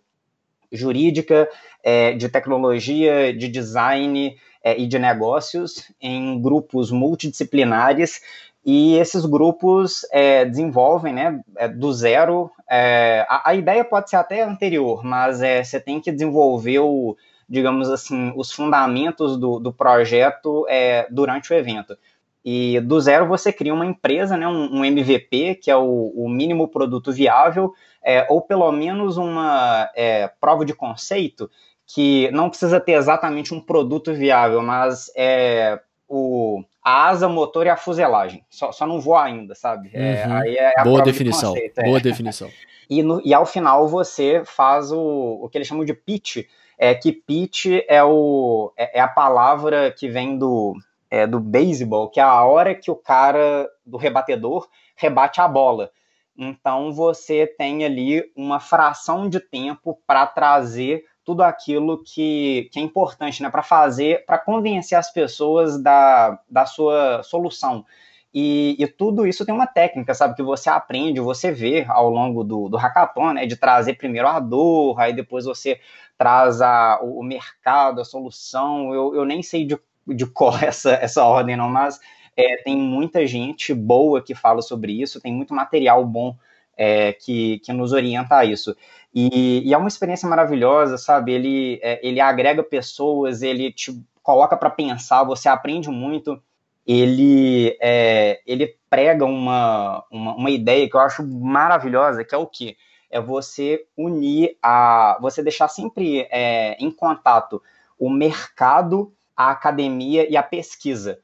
[0.70, 1.48] jurídica,
[1.84, 8.20] é, de tecnologia, de design é, e de negócios em grupos multidisciplinares
[8.64, 12.50] e esses grupos é, desenvolvem, né, é, do zero.
[12.68, 17.14] É, a, a, ideia pode ser até anterior, mas é, você tem que desenvolver o,
[17.46, 21.94] digamos assim, os fundamentos do, do projeto é, durante o evento.
[22.42, 26.26] E do zero você cria uma empresa, né, um, um MVP, que é o, o
[26.28, 29.90] mínimo produto viável, é, ou pelo menos uma
[30.40, 31.50] prova de conceito,
[31.86, 37.70] que não precisa ter exatamente um produto viável, mas é o, a asa, motor e
[37.70, 38.44] a fuselagem.
[38.50, 39.90] Só, só não voa ainda, sabe?
[39.92, 40.36] É, uhum.
[40.36, 41.52] aí é Boa definição.
[41.52, 42.50] De Boa definição.
[42.88, 46.46] E, no, e ao final você faz o, o que eles chamam de pitch,
[46.78, 50.74] é que pitch é, o, é, é a palavra que vem do,
[51.10, 55.90] é, do beisebol, que é a hora que o cara do rebatedor rebate a bola.
[56.36, 62.82] Então você tem ali uma fração de tempo para trazer tudo aquilo que, que é
[62.82, 67.84] importante, né, para fazer, para convencer as pessoas da, da sua solução.
[68.32, 72.42] E, e, tudo isso tem uma técnica, sabe, que você aprende, você vê ao longo
[72.42, 75.80] do, do hackathon, né, de trazer primeiro a dor, aí depois você
[76.18, 78.92] traz a, o, mercado, a solução.
[78.92, 82.00] Eu, eu nem sei de, de qual essa, essa ordem, não, mas
[82.36, 86.36] é, tem muita gente boa que fala sobre isso, tem muito material bom
[86.76, 88.76] é, que, que nos orienta a isso.
[89.14, 91.32] E, e, é uma experiência maravilhosa, sabe?
[91.32, 96.42] Ele, é, ele agrega pessoas, ele te coloca para pensar, você aprende muito.
[96.84, 102.46] Ele, é, ele prega uma, uma, uma, ideia que eu acho maravilhosa, que é o
[102.46, 102.76] quê?
[103.08, 105.16] É você unir a.
[105.20, 107.62] você deixar sempre é, em contato
[107.98, 111.18] o mercado, a academia e a pesquisa.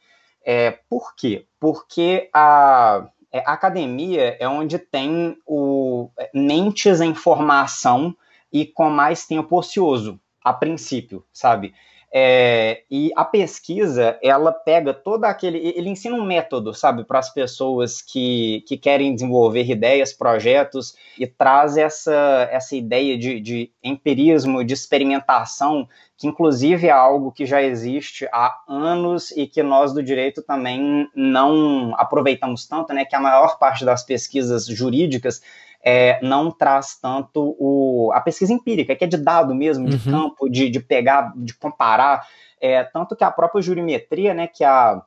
[0.45, 1.47] É, por quê?
[1.59, 8.15] Porque a é, academia é onde tem o é, mentes em formação
[8.53, 11.75] e com mais tempo ocioso, a princípio, sabe?
[12.13, 15.59] É, e a pesquisa, ela pega todo aquele.
[15.59, 21.25] Ele ensina um método, sabe, para as pessoas que, que querem desenvolver ideias, projetos, e
[21.25, 27.63] traz essa, essa ideia de, de empirismo, de experimentação, que inclusive é algo que já
[27.63, 33.05] existe há anos e que nós do direito também não aproveitamos tanto, né?
[33.05, 35.41] Que a maior parte das pesquisas jurídicas
[35.83, 40.13] é, não traz tanto o, a pesquisa empírica, que é de dado mesmo, de uhum.
[40.13, 42.27] campo, de, de pegar, de comparar,
[42.61, 45.03] é, tanto que a própria jurimetria, né, que, a,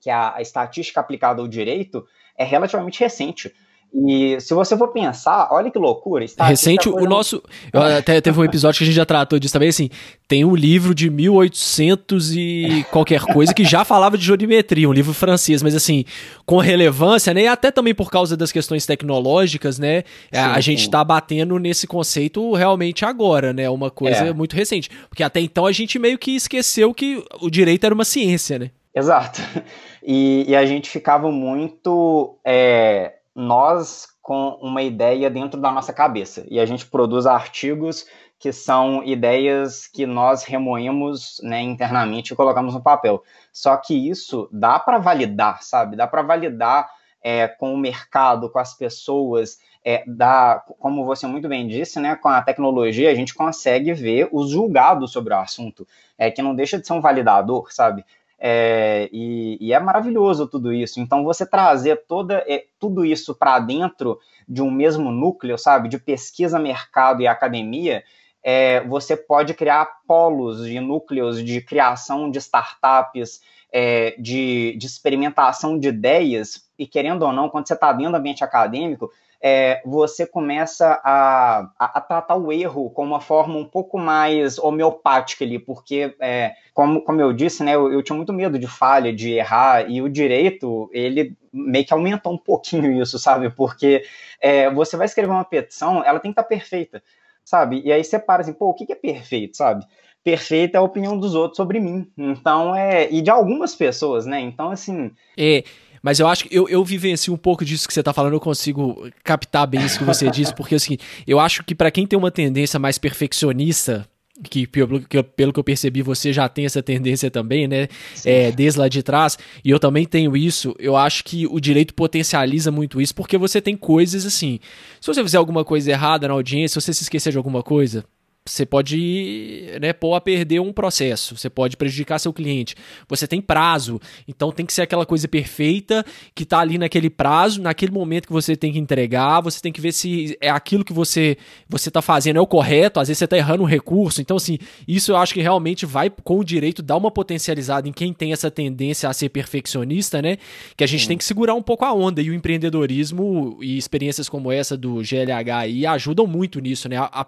[0.00, 3.54] que a, a estatística aplicada ao direito, é relativamente recente.
[3.94, 6.26] E se você for pensar, olha que loucura.
[6.40, 7.40] Recente, o nosso.
[7.72, 9.68] Até teve um episódio que a gente já tratou disso também.
[9.68, 9.88] Assim,
[10.26, 15.14] tem um livro de 1800 e qualquer coisa que já falava de jurimetria, um livro
[15.14, 16.04] francês, mas assim,
[16.44, 17.42] com relevância, né?
[17.42, 20.02] E até também por causa das questões tecnológicas, né?
[20.32, 20.90] Sim, a gente sim.
[20.90, 23.70] tá batendo nesse conceito realmente agora, né?
[23.70, 24.32] Uma coisa é.
[24.32, 24.90] muito recente.
[25.08, 28.70] Porque até então a gente meio que esqueceu que o direito era uma ciência, né?
[28.92, 29.40] Exato.
[30.06, 32.38] E, e a gente ficava muito.
[32.44, 36.46] É nós com uma ideia dentro da nossa cabeça.
[36.48, 38.06] E a gente produz artigos
[38.38, 43.22] que são ideias que nós remoemos né, internamente e colocamos no papel.
[43.52, 45.96] Só que isso dá para validar, sabe?
[45.96, 46.88] Dá para validar
[47.22, 49.58] é, com o mercado, com as pessoas.
[49.84, 54.28] É, dá, como você muito bem disse, né, com a tecnologia a gente consegue ver
[54.32, 58.04] os julgados sobre o assunto, é, que não deixa de ser um validador, sabe?
[58.46, 61.00] É, e, e, é maravilhoso tudo isso.
[61.00, 65.98] Então, você trazer toda, é, tudo isso para dentro de um mesmo núcleo, sabe, de
[65.98, 68.04] pesquisa, mercado e academia,
[68.42, 73.40] é, você pode criar polos de núcleos de criação de startups,
[73.72, 78.18] é, de, de experimentação de ideias, e querendo ou não, quando você está dentro do
[78.18, 79.10] ambiente acadêmico,
[79.46, 84.58] é, você começa a, a, a, tratar o erro com uma forma um pouco mais
[84.58, 88.66] homeopática ali, porque, é, como, como eu disse, né, eu, eu, tinha muito medo de
[88.66, 93.50] falha, de errar, e o direito, ele meio que aumentou um pouquinho isso, sabe?
[93.50, 94.02] Porque
[94.40, 97.02] é, você vai escrever uma petição, ela tem que estar tá perfeita,
[97.44, 97.82] sabe?
[97.84, 99.84] E aí você para assim, pô, o que é perfeito, sabe?
[100.24, 102.10] perfeita é a opinião dos outros sobre mim.
[102.16, 103.12] Então, é.
[103.12, 104.40] E de algumas pessoas, né?
[104.40, 105.10] Então, assim.
[105.36, 105.62] É.
[106.04, 108.40] Mas eu acho que eu, eu vivencio um pouco disso que você tá falando, eu
[108.40, 112.18] consigo captar bem isso que você disse, porque assim, eu acho que para quem tem
[112.18, 114.06] uma tendência mais perfeccionista,
[114.50, 117.88] que pelo, que pelo que eu percebi você já tem essa tendência também, né?
[118.22, 120.76] É, desde lá de trás, e eu também tenho isso.
[120.78, 124.60] Eu acho que o direito potencializa muito isso, porque você tem coisas assim.
[125.00, 128.04] Se você fizer alguma coisa errada na audiência, se você se esquecer de alguma coisa,
[128.46, 132.74] você pode né, pôr a perder um processo, você pode prejudicar seu cliente.
[133.08, 136.04] Você tem prazo, então tem que ser aquela coisa perfeita
[136.34, 139.40] que está ali naquele prazo, naquele momento que você tem que entregar.
[139.40, 143.00] Você tem que ver se é aquilo que você você está fazendo é o correto.
[143.00, 144.20] Às vezes você está errando um recurso.
[144.20, 147.92] Então, assim, isso eu acho que realmente vai com o direito dar uma potencializada em
[147.92, 150.36] quem tem essa tendência a ser perfeccionista, né?
[150.76, 151.08] Que a gente Sim.
[151.08, 152.20] tem que segurar um pouco a onda.
[152.20, 156.98] E o empreendedorismo e experiências como essa do GLH aí ajudam muito nisso, né?
[156.98, 157.26] A, a,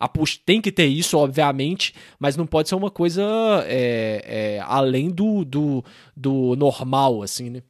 [0.00, 0.08] a,
[0.46, 3.22] tem que ter isso, obviamente, mas não pode ser uma coisa
[3.66, 5.84] é, é, além do, do,
[6.16, 7.62] do normal, assim, né?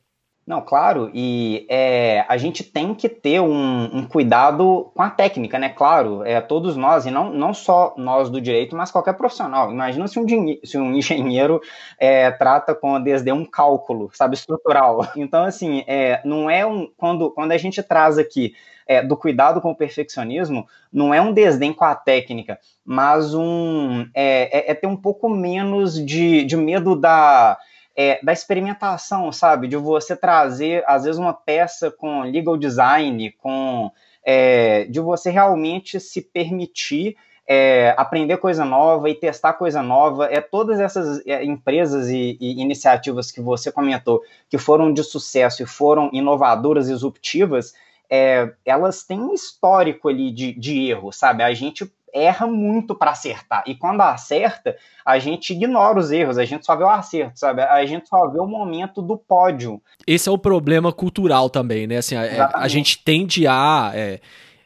[0.46, 5.58] Não, claro, e é, a gente tem que ter um, um, cuidado com a técnica,
[5.58, 5.70] né?
[5.70, 9.72] Claro, é, todos nós, e não, não só nós do direito, mas qualquer profissional.
[9.72, 10.26] Imagina se um,
[10.62, 11.62] se um engenheiro
[11.98, 15.08] é, trata com desde um cálculo, sabe, estrutural.
[15.16, 16.86] Então, assim, é, não é um.
[16.98, 18.52] Quando, quando a gente traz aqui
[18.86, 24.06] é, do cuidado com o perfeccionismo, não é um desdém com a técnica, mas um
[24.12, 27.56] é, é, é ter um pouco menos de, de medo da
[27.96, 29.68] é, da experimentação, sabe?
[29.68, 33.90] De você trazer, às vezes, uma peça com legal design, com
[34.24, 40.26] é, de você realmente se permitir é, aprender coisa nova e testar coisa nova.
[40.26, 45.62] É todas essas é, empresas e, e, iniciativas que você comentou que foram de sucesso
[45.62, 47.74] e foram inovadoras e disruptivas,
[48.08, 51.42] é, elas têm um histórico ali de, de erro, sabe?
[51.42, 53.64] A gente erra muito para acertar.
[53.66, 57.62] E quando acerta, a gente ignora os erros, a gente só vê o acerto, sabe?
[57.62, 59.82] A gente só vê o momento do pódio.
[60.06, 61.96] Esse é o problema cultural também, né?
[61.96, 63.90] Assim, a, é, a gente tende a.
[63.94, 64.20] É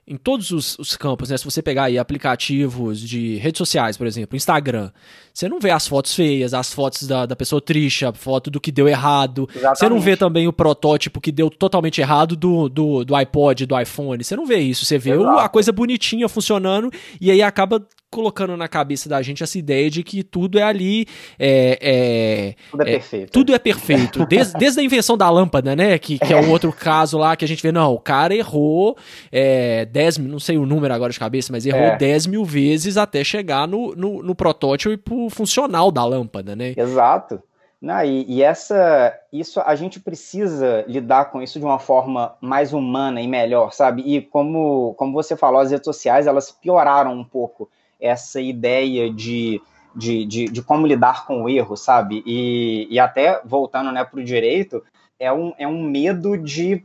[0.09, 1.37] em todos os, os, campos, né?
[1.37, 4.91] Se você pegar aí aplicativos de redes sociais, por exemplo, Instagram,
[5.35, 8.59] você não vê as fotos feias, as fotos da, da pessoa triste, a foto do
[8.59, 9.47] que deu errado.
[9.51, 9.79] Exatamente.
[9.79, 13.79] Você não vê também o protótipo que deu totalmente errado do, do, do iPod, do
[13.79, 14.25] iPhone.
[14.25, 14.87] Você não vê isso.
[14.87, 15.39] Você vê Exato.
[15.39, 16.91] a coisa bonitinha funcionando
[17.21, 21.07] e aí acaba colocando na cabeça da gente essa ideia de que tudo é ali.
[21.39, 23.33] É, é, tudo é, é perfeito.
[23.33, 24.27] Tudo é perfeito.
[24.29, 25.99] Desde, desde a invenção da lâmpada, né?
[25.99, 28.97] Que, que é um outro caso lá que a gente vê, não, o cara errou
[29.31, 31.97] é, 10 não sei o número agora de cabeça, mas errou é.
[31.97, 36.73] 10 mil vezes até chegar no, no, no protótipo funcional da lâmpada, né?
[36.77, 37.43] Exato.
[37.83, 42.73] Não, e, e, essa, isso a gente precisa lidar com isso de uma forma mais
[42.73, 44.03] humana e melhor, sabe?
[44.03, 47.69] E como, como você falou, as redes sociais elas pioraram um pouco
[48.01, 49.61] essa ideia de,
[49.95, 52.23] de, de, de como lidar com o erro, sabe?
[52.25, 54.83] E, e até voltando né, para o direito,
[55.19, 56.85] é um, é um medo de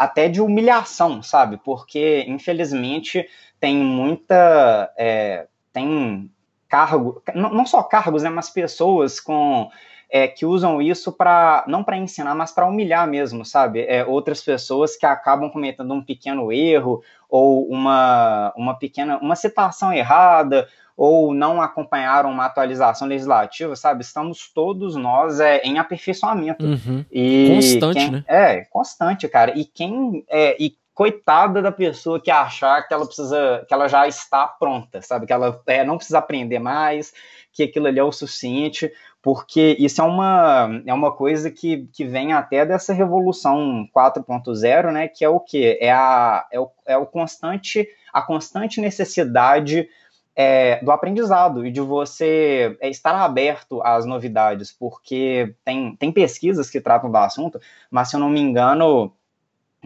[0.00, 1.58] até de humilhação, sabe?
[1.58, 3.28] Porque, infelizmente,
[3.60, 4.90] tem muita.
[4.96, 6.32] É, tem
[6.66, 9.68] cargo, não, não só cargos, né, mas pessoas com
[10.10, 13.82] é, que usam isso para não para ensinar, mas para humilhar mesmo, sabe?
[13.82, 19.92] É, outras pessoas que acabam cometendo um pequeno erro ou uma, uma pequena uma citação
[19.92, 24.02] errada ou não acompanharam uma atualização legislativa, sabe?
[24.02, 26.62] Estamos todos nós é, em aperfeiçoamento.
[26.62, 27.04] Uhum.
[27.10, 28.24] E constante, quem, né?
[28.26, 29.58] É, constante, cara.
[29.58, 34.06] E quem é, e coitada da pessoa que achar que ela precisa, que ela já
[34.06, 35.24] está pronta, sabe?
[35.24, 37.10] Que ela é, não precisa aprender mais,
[37.54, 42.04] que aquilo ali é o suficiente porque isso é uma, é uma coisa que, que
[42.04, 45.78] vem até dessa revolução 4.0, né, que é o que?
[45.80, 49.88] É, a, é, o, é o constante, a constante necessidade
[50.36, 56.68] é, do aprendizado e de você é, estar aberto às novidades, porque tem, tem pesquisas
[56.68, 57.58] que tratam do assunto,
[57.90, 59.14] mas se eu não me engano,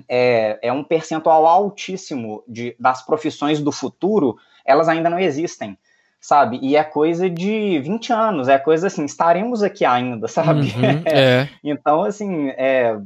[0.08, 5.78] é, é um percentual altíssimo de, das profissões do futuro, elas ainda não existem
[6.24, 6.58] sabe?
[6.62, 10.60] E é coisa de 20 anos, é coisa assim, estaremos aqui ainda, sabe?
[10.60, 11.46] Uhum, é.
[11.62, 12.96] então, assim, é,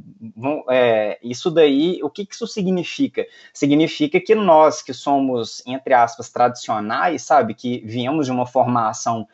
[0.69, 3.27] é, isso daí, o que, que isso significa?
[3.53, 7.53] Significa que nós que somos, entre aspas, tradicionais, sabe?
[7.53, 9.27] Que viemos de uma formação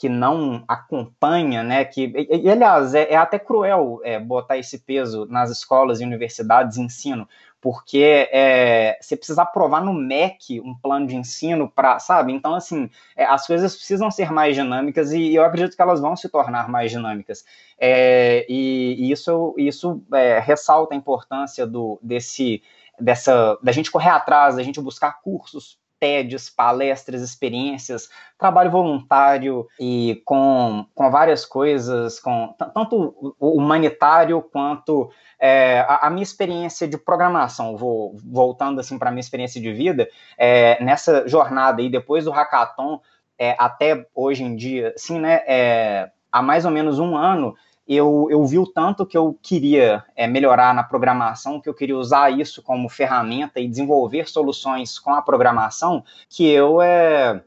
[0.00, 1.84] que não acompanha, né?
[1.84, 6.04] Que, e, e aliás, é, é, até cruel é, botar esse peso nas escolas e
[6.04, 7.28] universidades de ensino,
[7.60, 12.32] porque é, você precisa aprovar no MEC um plano de ensino para, sabe?
[12.32, 16.00] Então, assim, é, as coisas precisam ser mais dinâmicas e, e, eu acredito que elas
[16.00, 17.44] vão se tornar mais dinâmicas.
[17.78, 22.62] É, e, e, isso, isso é, ressalta a importância do, desse,
[22.98, 28.08] dessa, da gente correr atrás, da gente buscar cursos TEDs, palestras, experiências,
[28.38, 36.22] trabalho voluntário e com, com várias coisas, com tanto humanitário quanto é, a, a, minha
[36.22, 37.76] experiência de programação.
[37.76, 42.30] Vou voltando assim para a minha experiência de vida é, nessa jornada aí depois do
[42.30, 43.00] hackathon
[43.38, 45.42] é, até hoje em dia, assim, né?
[45.46, 47.54] É, há mais ou menos um ano
[47.96, 51.96] eu, eu vi o tanto que eu queria é, melhorar na programação, que eu queria
[51.96, 57.42] usar isso como ferramenta e desenvolver soluções com a programação, que eu é,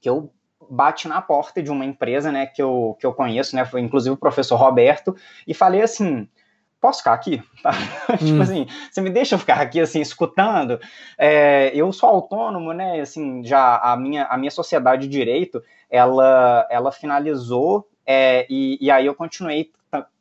[0.00, 0.32] que eu
[0.70, 4.14] bate na porta de uma empresa, né, que eu, que eu conheço, né, foi inclusive
[4.14, 5.14] o professor Roberto,
[5.46, 6.26] e falei assim,
[6.80, 7.42] posso ficar aqui?
[7.62, 8.26] Tipo hum.
[8.26, 10.80] tipo assim, você me deixa ficar aqui, assim, escutando?
[11.18, 16.66] É, eu sou autônomo, né, assim, já a minha, a minha sociedade de direito, ela,
[16.70, 19.70] ela finalizou é, e, e, aí eu continuei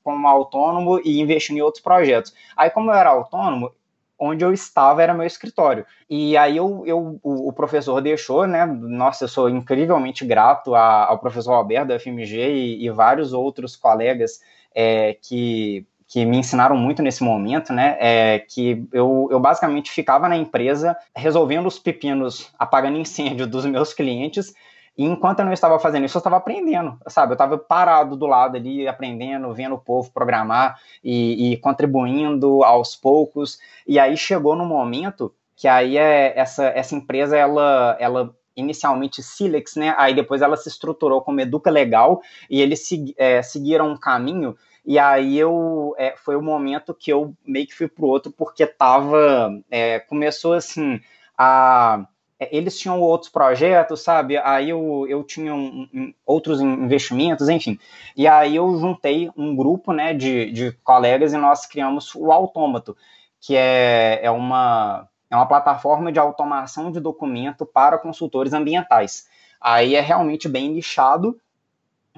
[0.04, 2.34] como autônomo e investindo em outros projetos.
[2.56, 3.72] Aí, como eu era autônomo,
[4.18, 5.86] onde eu estava era meu escritório.
[6.10, 8.66] E aí eu, eu o, o, professor deixou, né?
[8.66, 13.76] Nossa, eu sou incrivelmente grato a, ao professor Alberto da FMG e, e vários outros
[13.76, 14.40] colegas
[14.74, 17.98] é, que que me ensinaram muito nesse momento, né?
[18.00, 23.94] É que eu, eu basicamente ficava na empresa resolvendo os pepinos, apagando incêndio dos meus
[23.94, 24.54] clientes.
[24.98, 27.32] E enquanto eu não estava fazendo isso, eu estava aprendendo, sabe?
[27.32, 32.96] Eu estava parado do lado ali, aprendendo, vendo o povo programar e, e contribuindo aos
[32.96, 33.60] poucos.
[33.88, 39.76] E aí chegou no momento que aí é, essa, essa empresa, ela, ela inicialmente Silex,
[39.76, 39.94] né?
[39.98, 42.88] Aí depois ela se estruturou como Educa Legal e eles
[43.18, 47.74] é, seguiram um caminho e aí eu é, foi o momento que eu meio que
[47.74, 49.50] fui pro outro, porque tava.
[49.70, 51.02] É, começou assim
[51.38, 52.06] a.
[52.46, 54.38] É, eles tinham outros projetos, sabe?
[54.38, 57.80] Aí eu, eu tinha um, um, outros investimentos, enfim.
[58.16, 62.96] E aí eu juntei um grupo né, de, de colegas e nós criamos o Autômato,
[63.40, 69.28] que é, é, uma, é uma plataforma de automação de documento para consultores ambientais.
[69.60, 71.40] Aí é realmente bem nichado,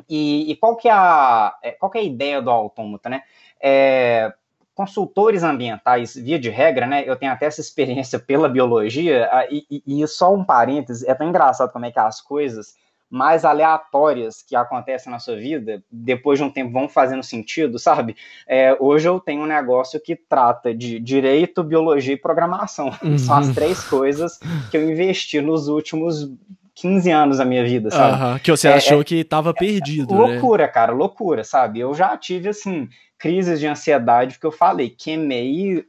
[0.07, 3.23] e, e qual, que é a, é, qual que é a ideia do autômato, né?
[3.59, 4.31] É,
[4.77, 7.03] consultores ambientais, via de regra, né?
[7.03, 11.27] Eu tenho até essa experiência pela biologia, e, e, e só um parêntese, é tão
[11.27, 12.75] engraçado como é que as coisas
[13.09, 18.15] mais aleatórias que acontecem na sua vida, depois de um tempo vão fazendo sentido, sabe?
[18.45, 22.91] É, hoje eu tenho um negócio que trata de direito, biologia e programação.
[23.01, 23.17] Uhum.
[23.17, 24.37] São as três coisas
[24.69, 26.29] que eu investi nos últimos
[26.79, 28.39] 15 anos da minha vida, sabe?
[28.39, 30.13] que você é, achou é, que estava perdido.
[30.13, 30.69] É, loucura, né?
[30.69, 31.79] cara, loucura, sabe?
[31.79, 35.83] Eu já tive, assim, crises de ansiedade, porque eu falei, queimei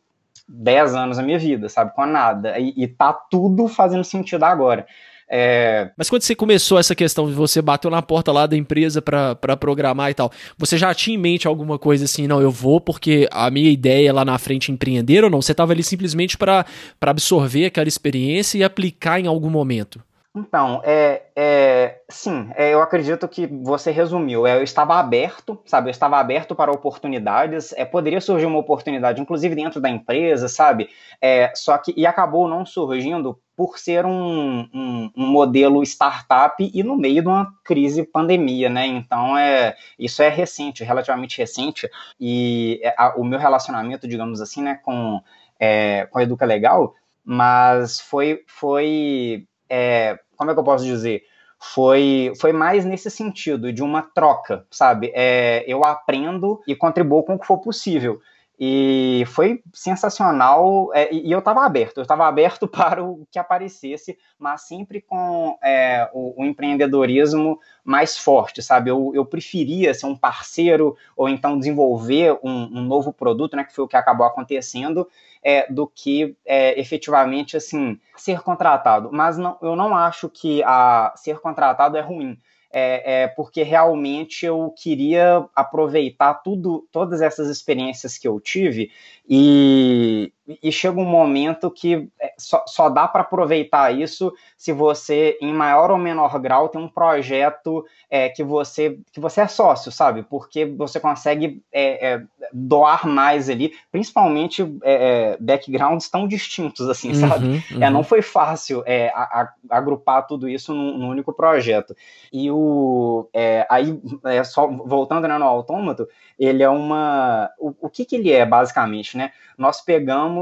[0.48, 1.94] 10 anos da minha vida, sabe?
[1.94, 2.58] Com nada.
[2.58, 4.86] E, e tá tudo fazendo sentido agora.
[5.30, 5.90] É...
[5.94, 9.56] Mas quando você começou essa questão de você bateu na porta lá da empresa para
[9.58, 13.28] programar e tal, você já tinha em mente alguma coisa assim, não, eu vou porque
[13.30, 15.42] a minha ideia é lá na frente empreender ou não?
[15.42, 16.64] Você estava ali simplesmente para
[17.02, 20.00] absorver aquela experiência e aplicar em algum momento?
[20.38, 24.46] Então, é, é sim, é, eu acredito que você resumiu.
[24.46, 25.88] É, eu estava aberto, sabe?
[25.88, 27.72] Eu estava aberto para oportunidades.
[27.72, 30.88] É, poderia surgir uma oportunidade, inclusive dentro da empresa, sabe?
[31.20, 36.82] É, só que e acabou não surgindo por ser um, um, um, modelo startup e
[36.84, 38.86] no meio de uma crise pandemia, né?
[38.86, 41.90] Então é isso é recente, relativamente recente.
[42.20, 45.20] E é, a, o meu relacionamento, digamos assim, né, com
[45.58, 51.24] é, com a Educa Legal, mas foi foi é, como é que eu posso dizer?
[51.58, 55.10] Foi, foi mais nesse sentido, de uma troca, sabe?
[55.12, 58.20] É, eu aprendo e contribuo com o que for possível.
[58.60, 60.90] E foi sensacional.
[60.92, 65.56] É, e, eu estava aberto, eu estava aberto para o que aparecesse, mas sempre com
[65.62, 68.90] é, o, o, empreendedorismo mais forte, sabe?
[68.90, 73.62] Eu, eu preferia ser um parceiro ou então desenvolver um, um novo produto, né?
[73.62, 75.08] Que foi o que acabou acontecendo,
[75.40, 79.10] é, do que é, efetivamente assim ser contratado.
[79.12, 82.36] Mas não, eu não acho que a, ser contratado é ruim
[82.70, 88.90] é, é, porque realmente eu queria aproveitar tudo, todas essas experiências que eu tive
[89.28, 90.32] e,
[90.62, 95.52] e chega um momento que é, só, só dá para aproveitar isso se você, em
[95.52, 100.22] maior ou menor grau, tem um projeto é, que, você, que você é sócio, sabe?
[100.22, 107.12] Porque você consegue é, é doar mais ali, principalmente é, é, backgrounds tão distintos, assim,
[107.12, 107.46] sabe?
[107.46, 107.90] Uhum, uhum.
[107.90, 108.82] não foi fácil
[109.14, 111.94] a, a, agrupar tudo isso num, num, único projeto.
[112.32, 113.28] E o,
[113.68, 114.00] aí,
[114.44, 117.50] só voltando né, no autômato, ele é uma.
[117.58, 119.16] O, o que, que ele é, basicamente?
[119.16, 119.32] Né?
[119.56, 120.37] Nós pegamos.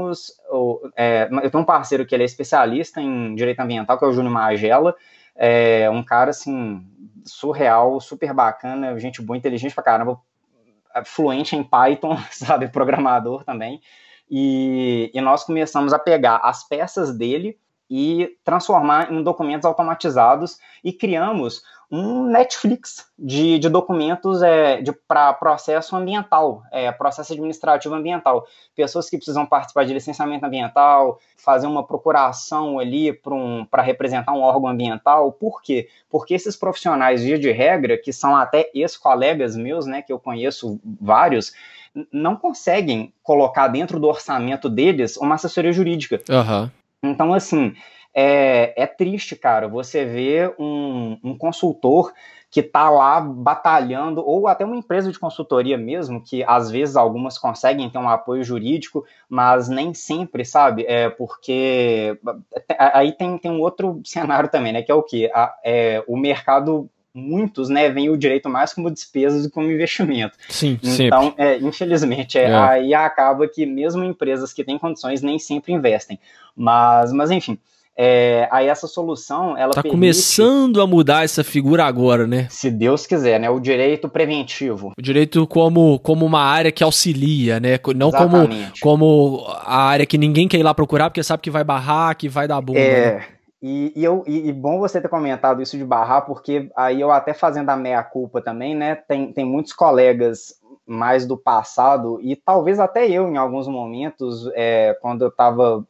[0.51, 4.07] O, é, eu tenho um parceiro que ele é especialista em direito ambiental, que é
[4.07, 4.95] o Júnior Magela,
[5.35, 6.85] é um cara assim,
[7.25, 10.19] surreal, super bacana, gente boa, inteligente pra caramba,
[11.05, 13.81] fluente em Python, sabe, programador também.
[14.29, 17.57] E, e nós começamos a pegar as peças dele
[17.89, 25.95] e transformar em documentos automatizados e criamos um Netflix de, de documentos é, para processo
[25.95, 28.45] ambiental, é, processo administrativo ambiental.
[28.75, 34.41] Pessoas que precisam participar de licenciamento ambiental, fazer uma procuração ali para um, representar um
[34.41, 35.31] órgão ambiental.
[35.31, 35.87] Por quê?
[36.09, 40.77] Porque esses profissionais, via de regra, que são até ex-colegas meus, né, que eu conheço
[40.99, 41.53] vários,
[42.11, 46.21] não conseguem colocar dentro do orçamento deles uma assessoria jurídica.
[46.29, 46.69] Uhum.
[47.03, 47.73] Então, assim,
[48.13, 52.11] é, é triste, cara, você ver um, um consultor
[52.49, 57.37] que está lá batalhando, ou até uma empresa de consultoria mesmo, que às vezes algumas
[57.37, 60.85] conseguem ter um apoio jurídico, mas nem sempre, sabe?
[60.87, 62.17] É porque
[62.79, 64.81] aí tem, tem um outro cenário também, né?
[64.81, 65.29] Que é o que?
[65.63, 70.37] É, o mercado muitos, né, veem o direito mais como despesas do que como investimento.
[70.49, 72.55] Sim, Então, é, infelizmente, é, é.
[72.55, 76.19] aí acaba que mesmo empresas que têm condições nem sempre investem.
[76.55, 77.57] Mas, mas enfim,
[77.99, 82.45] é, aí essa solução, ela tá permite, começando a mudar essa figura agora, né?
[82.51, 83.49] Se Deus quiser, né?
[83.49, 84.93] O direito preventivo.
[84.95, 87.79] O direito como, como uma área que auxilia, né?
[87.95, 88.47] Não como,
[88.81, 92.29] como a área que ninguém quer ir lá procurar porque sabe que vai barrar, que
[92.29, 92.79] vai dar bunda.
[92.79, 93.15] É.
[93.15, 93.25] Né?
[93.61, 97.11] E, e, eu, e, e, bom você ter comentado isso de barrar, porque aí eu
[97.11, 98.95] até fazendo a meia-culpa também, né?
[98.95, 104.97] Tem, tem muitos colegas mais do passado, e talvez até eu, em alguns momentos, é,
[105.01, 105.85] quando eu estava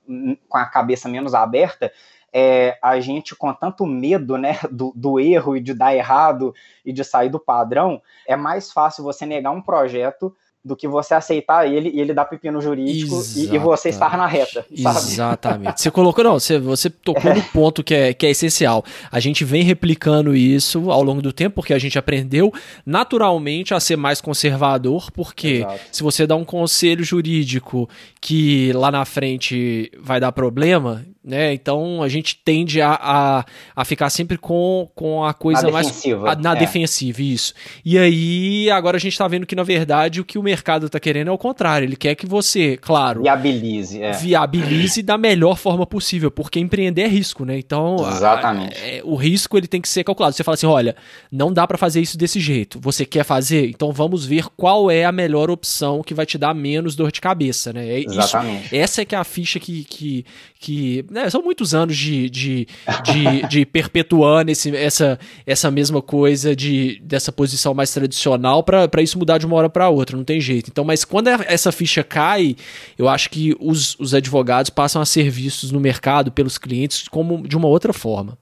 [0.50, 1.92] com a cabeça menos aberta,
[2.34, 6.54] é, a gente com tanto medo né, do, do, erro e de dar errado
[6.86, 10.36] e de sair do padrão, é mais fácil você negar um projeto
[10.68, 14.28] do que você aceitar ele e ele dar pepino jurídico e, e, você estar na
[14.28, 14.66] reta.
[14.76, 14.98] Sabe?
[14.98, 15.82] Exatamente.
[15.82, 17.36] Você colocou, não, você, você tocou é.
[17.36, 18.84] no ponto que é, que é essencial.
[19.10, 22.54] A gente vem replicando isso ao longo do tempo, porque a gente aprendeu
[22.86, 25.80] naturalmente a ser mais conservador, porque Exato.
[25.92, 27.90] se você dá um conselho jurídico
[28.20, 31.54] que lá na frente vai dar problema, né?
[31.54, 35.88] Então a gente tende a, a, a, ficar sempre com, com a coisa na mais.
[35.88, 36.32] Defensiva.
[36.32, 36.56] A, na é.
[36.56, 37.54] defensiva, isso.
[37.84, 41.02] E aí, agora a gente está vendo que, na verdade, o que o mercado está
[41.02, 41.86] querendo é o contrário.
[41.86, 43.24] Ele quer que você, claro.
[43.24, 44.02] Viabilize.
[44.02, 44.14] É.
[44.14, 47.58] Viabilize da melhor forma possível, porque empreender é risco, né?
[47.58, 47.98] Então.
[48.10, 48.78] Exatamente.
[48.78, 50.34] É, o risco ele tem que ser calculado.
[50.34, 50.96] Você fala assim: olha,
[51.30, 52.80] não dá para fazer isso desse jeito.
[52.80, 53.68] Você quer fazer?
[53.68, 57.20] Então vamos ver qual é a melhor opção que vai te dar menos dor de
[57.20, 57.86] cabeça, né?
[57.86, 58.68] É Exatamente.
[58.68, 60.26] Isso, essa é que é a ficha que, que,
[60.58, 62.68] que né, são muitos anos de, de,
[63.04, 69.18] de, de perpetuando esse, essa, essa mesma coisa de, dessa posição mais tradicional para isso
[69.18, 70.70] mudar de uma hora para outra, não tem jeito.
[70.70, 72.56] Então, mas quando essa ficha cai,
[72.98, 77.48] eu acho que os, os advogados passam a ser vistos no mercado pelos clientes como
[77.48, 78.38] de uma outra forma.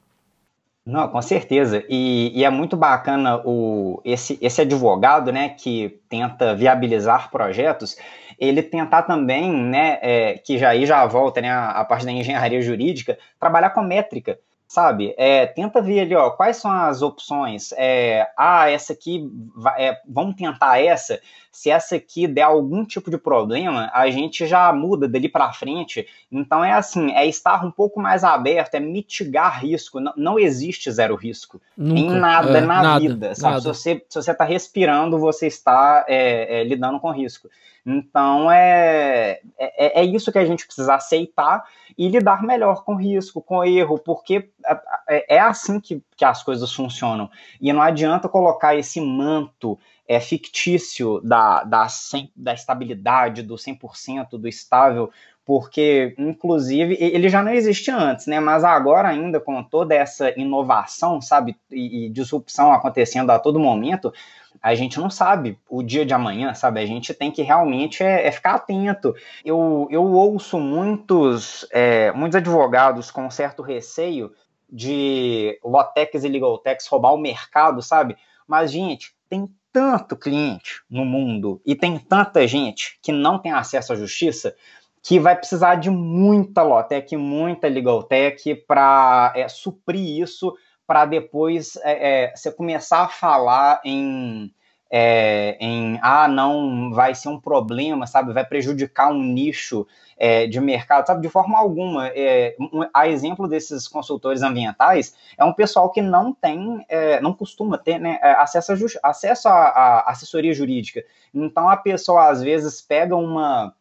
[0.86, 1.84] Não, com certeza.
[1.90, 7.98] E, e, é muito bacana o, esse, esse advogado né, que tenta viabilizar projetos
[8.40, 12.12] ele tentar também, né, é, que já aí já volta, né, a, a, parte da
[12.12, 15.14] engenharia jurídica, trabalhar com métrica, sabe?
[15.18, 17.72] É, tenta ver ali, ó, quais são as opções.
[17.78, 19.30] É, ah, essa aqui,
[19.78, 21.20] é, vamos tentar essa.
[21.56, 26.06] Se essa aqui der algum tipo de problema, a gente já muda dali para frente.
[26.30, 30.02] Então é assim, é estar um pouco mais aberto, é mitigar risco.
[30.02, 31.98] Não, não existe zero risco Nunca.
[31.98, 33.54] em nada é, na nada, vida, sabe?
[33.54, 33.62] Nada.
[33.62, 37.50] Se você se você está respirando, você está é, é, lidando com risco.
[37.86, 41.64] Então é, é, é isso que a gente precisa aceitar
[41.98, 44.50] e lidar melhor com risco, com erro, porque
[45.08, 47.30] é, é assim que, que as coisas funcionam.
[47.62, 51.88] E não adianta colocar esse manto é, fictício da, da,
[52.36, 55.12] da estabilidade, do 100%, do estável,
[55.46, 58.40] porque, inclusive, ele já não existia antes, né?
[58.40, 64.12] Mas agora, ainda com toda essa inovação, sabe, e, e disrupção acontecendo a todo momento,
[64.62, 66.80] a gente não sabe o dia de amanhã, sabe?
[66.80, 69.14] A gente tem que realmente é, é ficar atento.
[69.44, 74.32] Eu, eu ouço muitos, é, muitos advogados com certo receio
[74.68, 78.18] de Lotex e Legaltex roubar o mercado, sabe?
[78.48, 83.92] Mas, gente, tem tanto cliente no mundo e tem tanta gente que não tem acesso
[83.92, 84.56] à justiça
[85.04, 90.56] que vai precisar de muita Lotec, muita Legaltech para é, suprir isso
[90.88, 94.50] para depois é, é, você começar a falar em,
[94.98, 98.32] é, em ah, não vai ser um problema, sabe?
[98.32, 99.86] Vai prejudicar um nicho
[100.18, 101.22] é, de mercado, sabe?
[101.22, 102.08] De forma alguma.
[102.16, 107.34] É, um, a exemplo desses consultores ambientais, é um pessoal que não tem, é, não
[107.34, 111.04] costuma ter né, acesso, a, acesso a assessoria jurídica.
[111.34, 113.76] Então a pessoa às vezes pega uma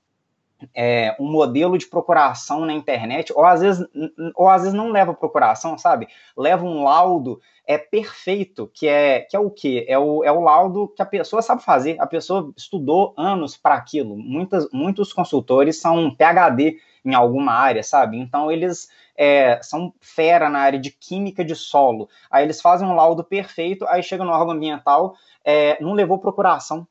[0.75, 3.87] é, um modelo de procuração na internet, ou às vezes,
[4.35, 6.07] ou às vezes não leva procuração, sabe?
[6.37, 9.87] Leva um laudo é perfeito, que é que é o quê?
[9.89, 13.75] É o, é o laudo que a pessoa sabe fazer, a pessoa estudou anos para
[13.75, 14.17] aquilo.
[14.17, 18.19] Muitas, muitos consultores são PhD em alguma área, sabe?
[18.19, 22.09] Então eles é, são fera na área de química de solo.
[22.31, 26.87] Aí eles fazem um laudo perfeito, aí chega no órgão ambiental, é, não levou procuração,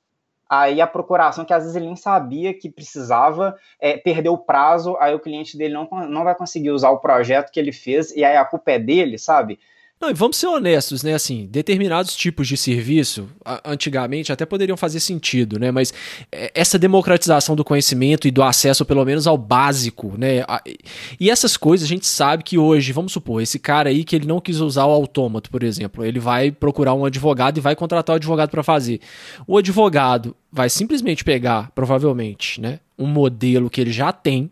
[0.62, 4.97] aí a procuração, que às vezes ele nem sabia que precisava, é, perdeu o prazo,
[4.99, 8.24] aí o cliente dele não, não vai conseguir usar o projeto que ele fez, e
[8.24, 9.60] aí a culpa é dele, sabe?
[10.04, 11.14] Não, e vamos ser honestos, né?
[11.14, 13.30] Assim, determinados tipos de serviço,
[13.64, 15.72] antigamente até poderiam fazer sentido, né?
[15.72, 15.93] Mas
[16.30, 20.43] é, essa democratização do conhecimento e do acesso, pelo menos, ao básico, né?
[21.18, 24.28] E essas coisas a gente sabe que hoje, vamos supor, esse cara aí que ele
[24.28, 28.16] não quis usar o autômato, por exemplo, ele vai procurar um advogado e vai contratar
[28.16, 28.99] o advogado para fazer.
[29.47, 32.82] O advogado vai simplesmente pegar, provavelmente, né?
[32.99, 34.51] Um modelo que ele já tem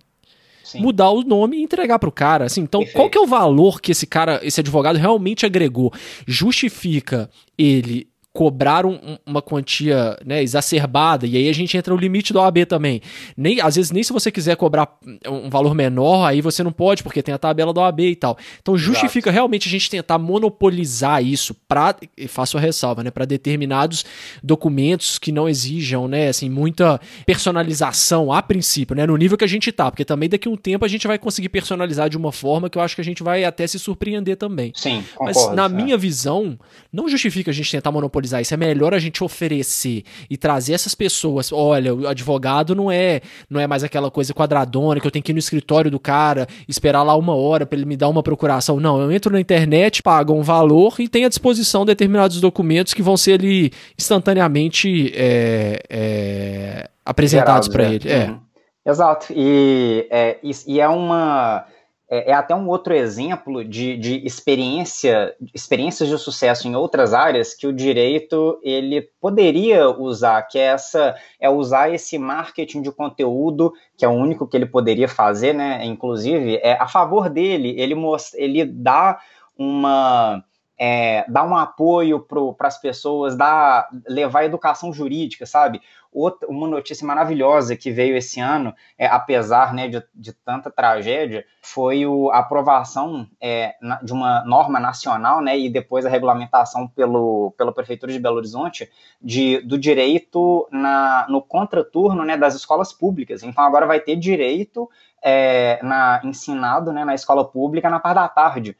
[0.64, 0.82] Sim.
[0.82, 2.45] mudar o nome e entregar para o cara.
[2.45, 2.97] Assim, então, Perfeito.
[2.97, 5.93] qual que é o valor que esse cara, esse advogado realmente agregou?
[6.28, 12.32] Justifica ele cobrar um, uma quantia né, exacerbada, e aí a gente entra no limite
[12.32, 13.01] do OAB também.
[13.36, 14.88] Nem, às vezes, nem se você quiser cobrar
[15.27, 18.38] um valor menor, aí você não pode, porque tem a tabela do OAB e tal.
[18.61, 19.34] Então justifica Exato.
[19.34, 21.95] realmente a gente tentar monopolizar isso para,
[22.29, 24.05] faço a ressalva, né, para determinados
[24.41, 29.47] documentos que não exijam, né, assim, muita personalização a princípio, né, no nível que a
[29.47, 32.32] gente tá, porque também daqui a um tempo a gente vai conseguir personalizar de uma
[32.32, 34.71] forma que eu acho que a gente vai até se surpreender também.
[34.73, 35.69] Sim, concordo, Mas na é.
[35.69, 36.57] minha visão,
[36.93, 38.53] não justifica a gente tentar monopolizar monopolizar isso.
[38.53, 41.51] É melhor a gente oferecer e trazer essas pessoas.
[41.51, 45.32] Olha, o advogado não é não é mais aquela coisa quadradona que eu tenho que
[45.32, 48.80] ir no escritório do cara, esperar lá uma hora para ele me dar uma procuração.
[48.80, 53.01] Não, eu entro na internet, pago um valor e tenho à disposição determinados documentos que
[53.01, 57.93] vão ser ali instantaneamente é, é, apresentados para é.
[57.93, 58.09] ele.
[58.09, 58.26] É.
[58.30, 58.39] Uhum.
[58.84, 59.28] Exato.
[59.30, 61.65] E, é, e é uma
[62.14, 67.53] é, é, até um outro exemplo de, de experiência, experiências de sucesso em outras áreas
[67.53, 73.72] que o direito ele poderia usar, que é essa é usar esse marketing de conteúdo,
[73.95, 75.86] que é o único que ele poderia fazer, né?
[75.86, 79.18] Inclusive, é a favor dele, ele mostra, ele dá
[79.57, 80.43] uma
[80.78, 85.80] é, dar um apoio para as pessoas, dar, levar educação jurídica, sabe?
[86.14, 91.45] Outra, uma notícia maravilhosa que veio esse ano, é, apesar né, de, de, tanta tragédia,
[91.62, 97.53] foi o, a aprovação é, de uma norma nacional né, e depois a regulamentação pelo,
[97.57, 98.89] pela Prefeitura de Belo Horizonte
[99.22, 103.41] de, do direito na, no contraturno né, das escolas públicas.
[103.41, 104.89] Então agora vai ter direito
[105.24, 108.76] é, na, ensinado né, na escola pública na parte da tarde.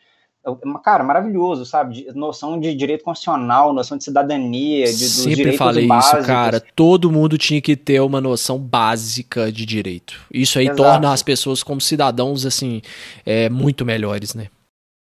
[0.84, 2.08] Cara, maravilhoso, sabe?
[2.16, 6.20] noção de direito constitucional, noção de cidadania, de, dos Sempre direitos falei básicos.
[6.20, 6.64] isso, cara.
[6.76, 10.20] Todo mundo tinha que ter uma noção básica de direito.
[10.34, 10.82] Isso aí Exato.
[10.82, 12.82] torna as pessoas como cidadãos, assim,
[13.24, 14.48] é, muito melhores, né?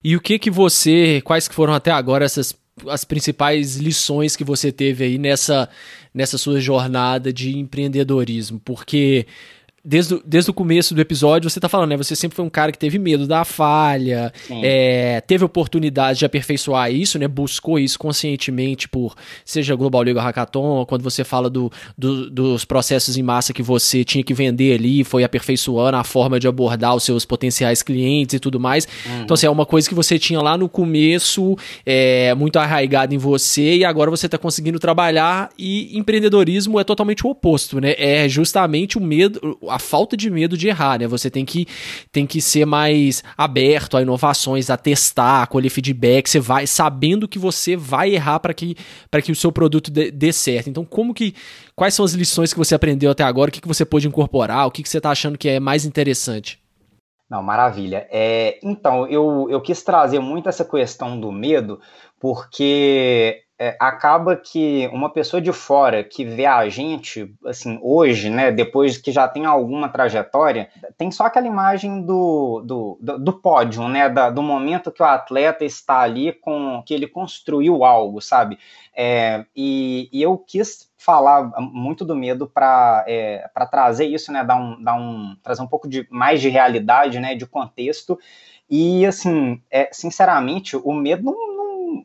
[0.04, 2.56] E o que que você, quais que foram até agora essas
[2.88, 5.70] as principais lições que você teve aí nessa,
[6.14, 8.60] nessa sua jornada de empreendedorismo?
[8.64, 9.28] Porque
[9.84, 11.98] desde, desde o começo do episódio, você tá falando, né?
[11.98, 14.32] Você sempre foi um cara que teve medo da falha,
[14.64, 17.28] é, teve oportunidade de aperfeiçoar isso, né?
[17.28, 19.14] Buscou isso conscientemente por,
[19.44, 24.06] seja Global Legal Hackathon, quando você fala do, do, dos processos em massa que você
[24.06, 28.40] tinha que vender ali, foi aperfeiçoando a forma de abordar os seus potenciais clientes e
[28.40, 28.88] tudo mais.
[29.06, 29.24] Uhum.
[29.24, 33.18] Então, assim, é uma coisa que você tinha lá no começo, é, muito arraigado em
[33.18, 37.96] você, e agora você tá conseguindo trabalhar, e empreendedorismo é totalmente o oposto, né?
[37.98, 41.08] É justamente o medo a falta de medo de errar, né?
[41.08, 41.68] Você tem que,
[42.12, 47.28] tem que ser mais aberto a inovações, a testar, a colher feedback, você vai sabendo
[47.28, 48.76] que você vai errar para que,
[49.24, 50.70] que o seu produto dê, dê, certo.
[50.70, 51.34] Então, como que
[51.76, 53.50] quais são as lições que você aprendeu até agora?
[53.50, 54.68] O que, que você pôde incorporar?
[54.68, 56.60] O que, que você está achando que é mais interessante?
[57.30, 58.08] Não, maravilha.
[58.12, 61.80] É, então, eu, eu quis trazer muito essa questão do medo,
[62.20, 68.52] porque é, acaba que uma pessoa de fora que vê a gente, assim, hoje, né,
[68.52, 73.88] depois que já tem alguma trajetória, tem só aquela imagem do, do, do, do pódio,
[73.88, 78.60] né, da, do momento que o atleta está ali com que ele construiu algo, sabe?
[78.94, 84.58] É, e, e, eu quis falar muito do medo para é, trazer isso, né, dar
[84.58, 88.20] um, dar um, trazer um pouco de mais de realidade, né, de contexto.
[88.70, 91.53] E assim, é, sinceramente, o medo não,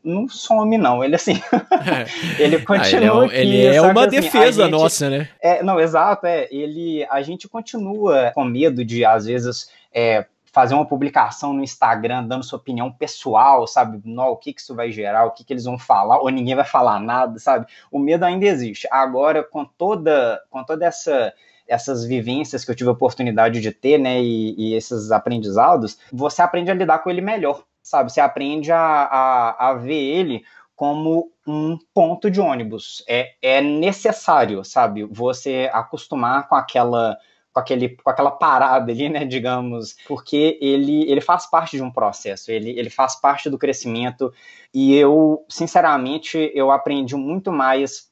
[0.03, 1.03] não some, não.
[1.03, 1.41] Ele assim,
[2.37, 5.29] ele continua ah, ele é, aqui, ele é uma assim, defesa gente, nossa, né?
[5.41, 6.47] É, não, exato, é.
[6.51, 12.25] Ele, a gente continua com medo de, às vezes, é, fazer uma publicação no Instagram
[12.25, 14.01] dando sua opinião pessoal, sabe?
[14.03, 16.55] No, o que, que isso vai gerar, o que, que eles vão falar, ou ninguém
[16.55, 17.65] vai falar nada, sabe?
[17.91, 18.87] O medo ainda existe.
[18.91, 21.33] Agora, com toda, com toda essa
[21.69, 26.41] essas vivências que eu tive a oportunidade de ter, né, e, e esses aprendizados, você
[26.41, 28.11] aprende a lidar com ele melhor, sabe?
[28.11, 30.43] Você aprende a, a, a ver ele
[30.75, 33.03] como um ponto de ônibus.
[33.07, 35.03] É, é necessário, sabe?
[35.03, 37.17] Você acostumar com aquela
[37.51, 41.91] com, aquele, com aquela parada ali, né, digamos, porque ele, ele faz parte de um
[41.91, 44.31] processo, ele, ele faz parte do crescimento,
[44.71, 48.08] e eu, sinceramente, eu aprendi muito mais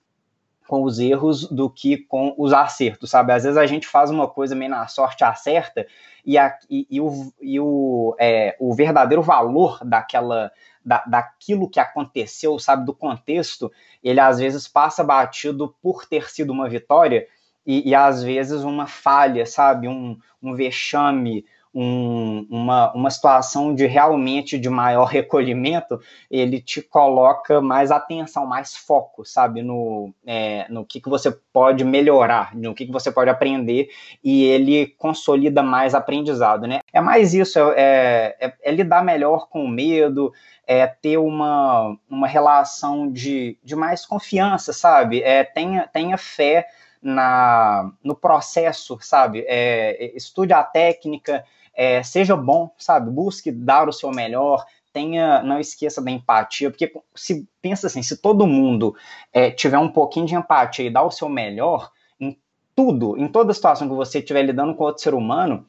[0.68, 3.32] com os erros do que com os acertos, sabe?
[3.32, 5.88] Às vezes a gente faz uma coisa meio na sorte acerta
[6.26, 10.52] e, a, e, e o, e o, é, o verdadeiro valor daquela
[10.84, 13.70] da, daquilo que aconteceu, sabe, do contexto,
[14.02, 17.28] ele às vezes passa batido por ter sido uma vitória
[17.66, 21.46] e, e às vezes uma falha, sabe, um, um vexame,
[21.80, 28.76] um, uma, uma situação de realmente de maior recolhimento, ele te coloca mais atenção, mais
[28.76, 33.30] foco, sabe, no, é, no que, que você pode melhorar, no que, que você pode
[33.30, 33.90] aprender,
[34.24, 36.80] e ele consolida mais aprendizado, né?
[36.92, 40.34] É mais isso, é, é, é lidar melhor com o medo,
[40.66, 45.22] é ter uma, uma relação de, de mais confiança, sabe?
[45.22, 46.66] É, tenha, tenha fé
[47.00, 49.46] na, no processo, sabe?
[49.48, 51.46] É, estude a técnica,
[51.78, 53.12] é, seja bom, sabe?
[53.12, 58.18] Busque dar o seu melhor, tenha, não esqueça da empatia, porque se pensa assim, se
[58.18, 58.96] todo mundo
[59.32, 62.36] é, tiver um pouquinho de empatia e dar o seu melhor em
[62.76, 65.68] tudo, em toda situação que você estiver lidando com outro ser humano,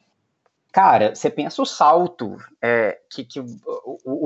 [0.71, 3.39] cara, você pensa o salto, é, que, que,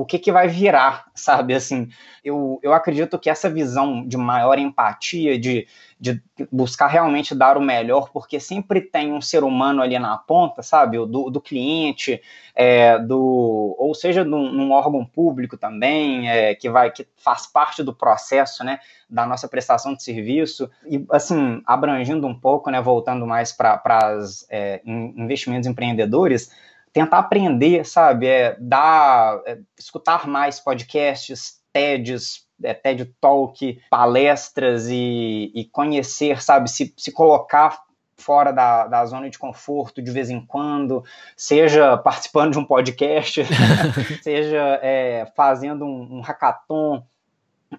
[0.02, 1.54] o, que, que vai virar, sabe?
[1.54, 1.88] Assim,
[2.24, 5.66] eu, eu acredito que essa visão de maior empatia, de,
[5.98, 10.62] de buscar realmente dar o melhor, porque sempre tem um ser humano ali na ponta,
[10.62, 10.98] sabe?
[10.98, 12.20] Do, do cliente,
[12.54, 17.82] é, do, ou seja, num, num órgão público também, é, que vai que faz parte
[17.82, 18.78] do processo, né?
[19.08, 20.70] Da nossa prestação de serviço.
[20.86, 22.80] E, assim, abrangindo um pouco, né?
[22.80, 26.50] Voltando mais para os é, investimentos empreendedores
[26.94, 28.26] tentar aprender, sabe?
[28.26, 36.70] É, dar, é, escutar mais podcasts, TEDs, é, TED Talk, palestras e, e conhecer, sabe?
[36.70, 37.82] Se, se colocar
[38.16, 41.04] fora da, da zona de conforto de vez em quando,
[41.36, 43.42] seja participando de um podcast,
[44.22, 47.02] seja é, fazendo um, um hackathon,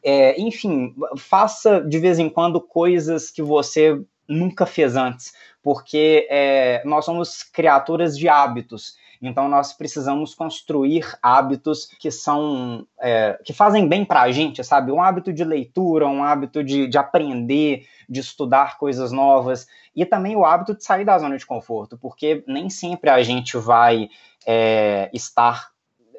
[0.03, 3.97] é, enfim, faça de vez em quando coisas que você
[4.27, 8.97] nunca fez antes, porque é, nós somos criaturas de hábitos.
[9.21, 14.91] Então nós precisamos construir hábitos que são é, que fazem bem para a gente, sabe?
[14.91, 20.35] Um hábito de leitura, um hábito de, de aprender, de estudar coisas novas e também
[20.35, 24.09] o hábito de sair da zona de conforto, porque nem sempre a gente vai
[24.45, 25.73] é, estar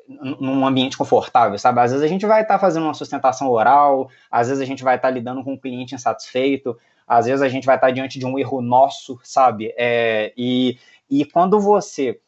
[0.08, 1.80] num ambiente confortável, sabe?
[1.80, 4.96] Às vezes a gente vai estar fazendo uma sustentação oral, às vezes a gente vai
[4.96, 6.76] estar lidando com um cliente insatisfeito,
[7.06, 9.72] às vezes a gente vai estar diante de um erro nosso, sabe?
[9.76, 10.78] É, e,
[11.10, 12.20] e quando você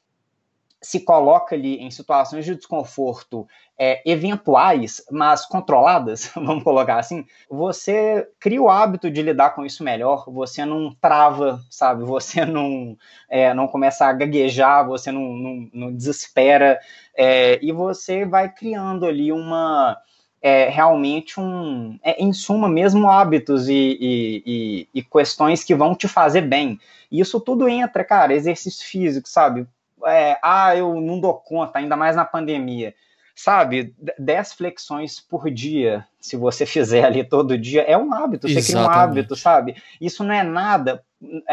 [0.81, 3.47] se coloca ali em situações de desconforto
[3.79, 9.83] é, eventuais, mas controladas, vamos colocar assim, você cria o hábito de lidar com isso
[9.83, 12.05] melhor, você não trava, sabe?
[12.05, 12.97] Você não,
[13.29, 16.79] é, não começa a gaguejar, você não, não, não desespera,
[17.17, 19.97] é, e você vai criando ali uma.
[20.41, 25.97] É, realmente um, é, em suma, mesmo hábitos e, e, e, e questões que vão
[25.97, 26.79] te fazer bem.
[27.11, 29.67] Isso tudo entra, cara, exercício físico, sabe?
[30.07, 32.95] É, ah, eu não dou conta, ainda mais na pandemia.
[33.35, 38.59] Sabe, 10 flexões por dia, se você fizer ali todo dia, é um hábito, você
[38.59, 38.89] Exatamente.
[38.89, 39.77] cria um hábito, sabe?
[40.01, 41.05] Isso não é nada,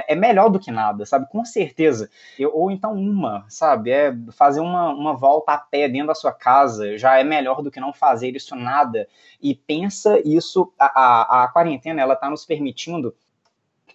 [0.08, 1.28] é melhor do que nada, sabe?
[1.30, 2.10] Com certeza.
[2.40, 3.92] Eu, ou então uma, sabe?
[3.92, 7.70] É fazer uma, uma volta a pé dentro da sua casa já é melhor do
[7.70, 9.08] que não fazer isso nada.
[9.42, 13.14] E pensa isso, a, a, a quarentena, ela tá nos permitindo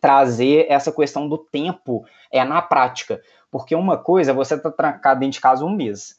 [0.00, 3.20] trazer essa questão do tempo é na prática.
[3.50, 6.16] Porque uma coisa é você estar tá trancado dentro de casa um mês.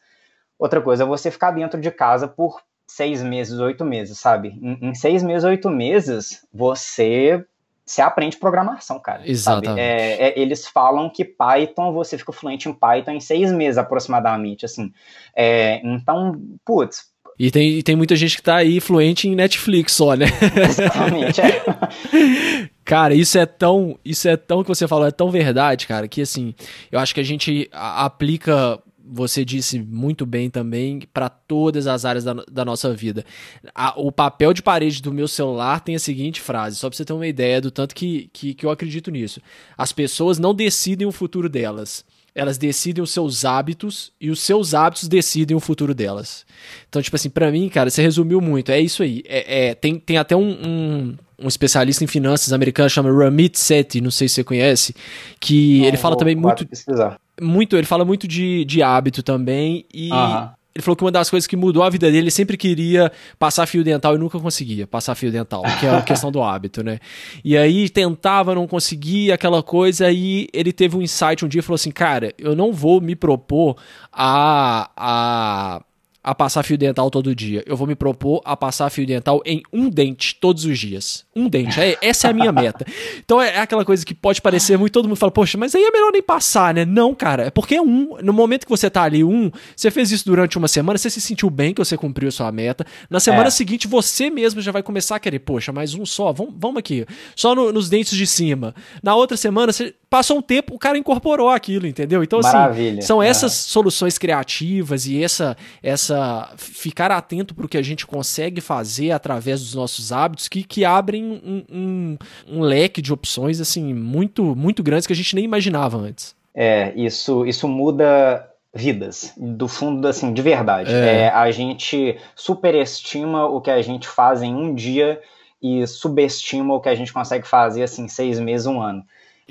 [0.59, 4.49] Outra coisa é você ficar dentro de casa por seis meses, oito meses, sabe?
[4.61, 7.45] Em, em seis meses, oito meses, você
[7.85, 9.29] você aprende programação, cara.
[9.29, 9.79] Exatamente.
[9.79, 14.65] É, é, eles falam que Python, você fica fluente em Python em seis meses aproximadamente,
[14.65, 14.93] assim.
[15.35, 17.10] É, então, putz.
[17.43, 20.27] E tem, e tem muita gente que tá aí fluente em Netflix só, né?
[20.69, 22.69] Exatamente, é.
[22.85, 26.21] Cara, isso é tão, isso é tão que você falou, é tão verdade, cara, que
[26.21, 26.53] assim,
[26.91, 32.23] eu acho que a gente aplica você disse muito bem também, para todas as áreas
[32.23, 33.25] da, da nossa vida.
[33.73, 37.03] A, o papel de parede do meu celular tem a seguinte frase, só para você
[37.03, 39.41] ter uma ideia do tanto que, que, que eu acredito nisso.
[39.75, 44.73] As pessoas não decidem o futuro delas elas decidem os seus hábitos e os seus
[44.73, 46.45] hábitos decidem o futuro delas.
[46.87, 48.71] Então, tipo assim, para mim, cara, você resumiu muito.
[48.71, 49.21] É isso aí.
[49.25, 53.99] É, é tem, tem até um, um, um, especialista em finanças americano chama Ramit Sethi,
[53.99, 54.95] não sei se você conhece,
[55.39, 56.65] que não, ele fala também muito.
[56.65, 57.19] Pesquisar.
[57.41, 60.09] Muito, ele fala muito de, de hábito também e.
[60.09, 60.60] Uh -huh.
[60.73, 63.65] Ele falou que uma das coisas que mudou a vida dele, ele sempre queria passar
[63.65, 66.99] fio dental e nunca conseguia passar fio dental, que é a questão do hábito, né?
[67.43, 71.61] E aí tentava, não conseguia, aquela coisa, aí ele teve um insight um dia e
[71.61, 73.75] falou assim: Cara, eu não vou me propor
[74.13, 75.81] a, a
[76.23, 77.63] a passar fio dental todo dia.
[77.65, 81.25] Eu vou me propor a passar fio dental em um dente todos os dias.
[81.35, 81.79] Um dente.
[81.79, 82.85] É, essa é a minha meta.
[83.23, 85.83] Então é, é, aquela coisa que pode parecer muito, todo mundo fala, poxa, mas aí
[85.83, 86.85] é melhor nem passar, né?
[86.85, 87.47] Não, cara.
[87.47, 88.17] É porque é um.
[88.21, 91.21] No momento que você tá ali, um, você fez isso durante uma semana, você se
[91.21, 92.85] sentiu bem que você cumpriu a sua meta.
[93.09, 93.51] Na semana é.
[93.51, 97.05] seguinte, você mesmo já vai começar a querer, poxa, mais um só, vamos, vamos aqui.
[97.35, 98.75] Só no, nos dentes de cima.
[99.01, 102.21] Na outra semana, você passou um tempo, o cara incorporou aquilo, entendeu?
[102.21, 102.99] Então, assim, Maravilha.
[102.99, 103.69] assim, são essas é.
[103.69, 106.10] soluções criativas e essa, essa
[106.57, 110.85] ficar atento para o que a gente consegue fazer através dos nossos hábitos que, que
[110.85, 115.45] abrem um, um, um leque de opções, assim, muito, muito grandes que a gente nem
[115.45, 116.35] imaginava antes.
[116.53, 120.93] É, isso, isso muda vidas, do fundo, assim, de verdade.
[120.93, 121.23] É.
[121.23, 125.21] É, a gente superestima o que a gente faz em um dia
[125.61, 129.03] e subestima o que a gente consegue fazer, assim, seis meses, um ano.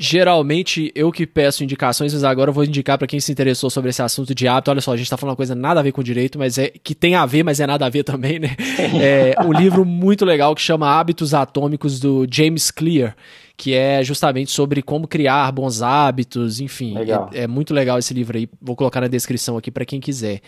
[0.02, 3.90] Geralmente eu que peço indicações, mas agora eu vou indicar para quem se interessou sobre
[3.90, 4.70] esse assunto de hábito.
[4.70, 6.70] Olha só, a gente tá falando uma coisa nada a ver com direito, mas é
[6.70, 8.56] que tem a ver, mas é nada a ver também, né?
[8.98, 13.14] É um livro muito legal que chama Hábitos Atômicos do James Clear
[13.60, 16.94] que é justamente sobre como criar bons hábitos, enfim.
[17.34, 18.48] É, é, muito legal esse livro aí.
[18.58, 20.40] Vou colocar na descrição aqui para quem quiser.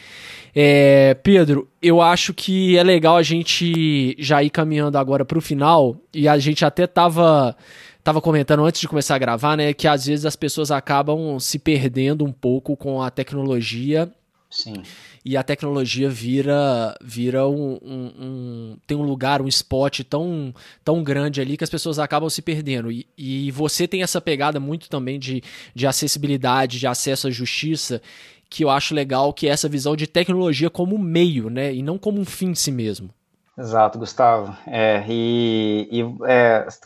[0.55, 5.43] É, Pedro, eu acho que é legal a gente já ir caminhando agora para o
[5.43, 7.55] final e a gente até tava
[8.03, 11.59] tava comentando antes de começar a gravar, né, que às vezes as pessoas acabam se
[11.59, 14.11] perdendo um pouco com a tecnologia.
[14.51, 14.83] Sim
[15.25, 20.53] e a tecnologia vira vira um, um, um, tem um lugar, um spot tão,
[20.85, 22.91] tão grande ali que as pessoas acabam se perdendo.
[22.91, 25.43] E, e você tem essa pegada muito também de,
[25.75, 28.03] de acessibilidade, de acesso à justiça,
[28.51, 31.73] que eu acho legal, que é essa visão de tecnologia como meio, né?
[31.73, 33.11] E não como um fim em si mesmo.
[33.57, 34.57] Exato, Gustavo.
[34.67, 36.03] É, e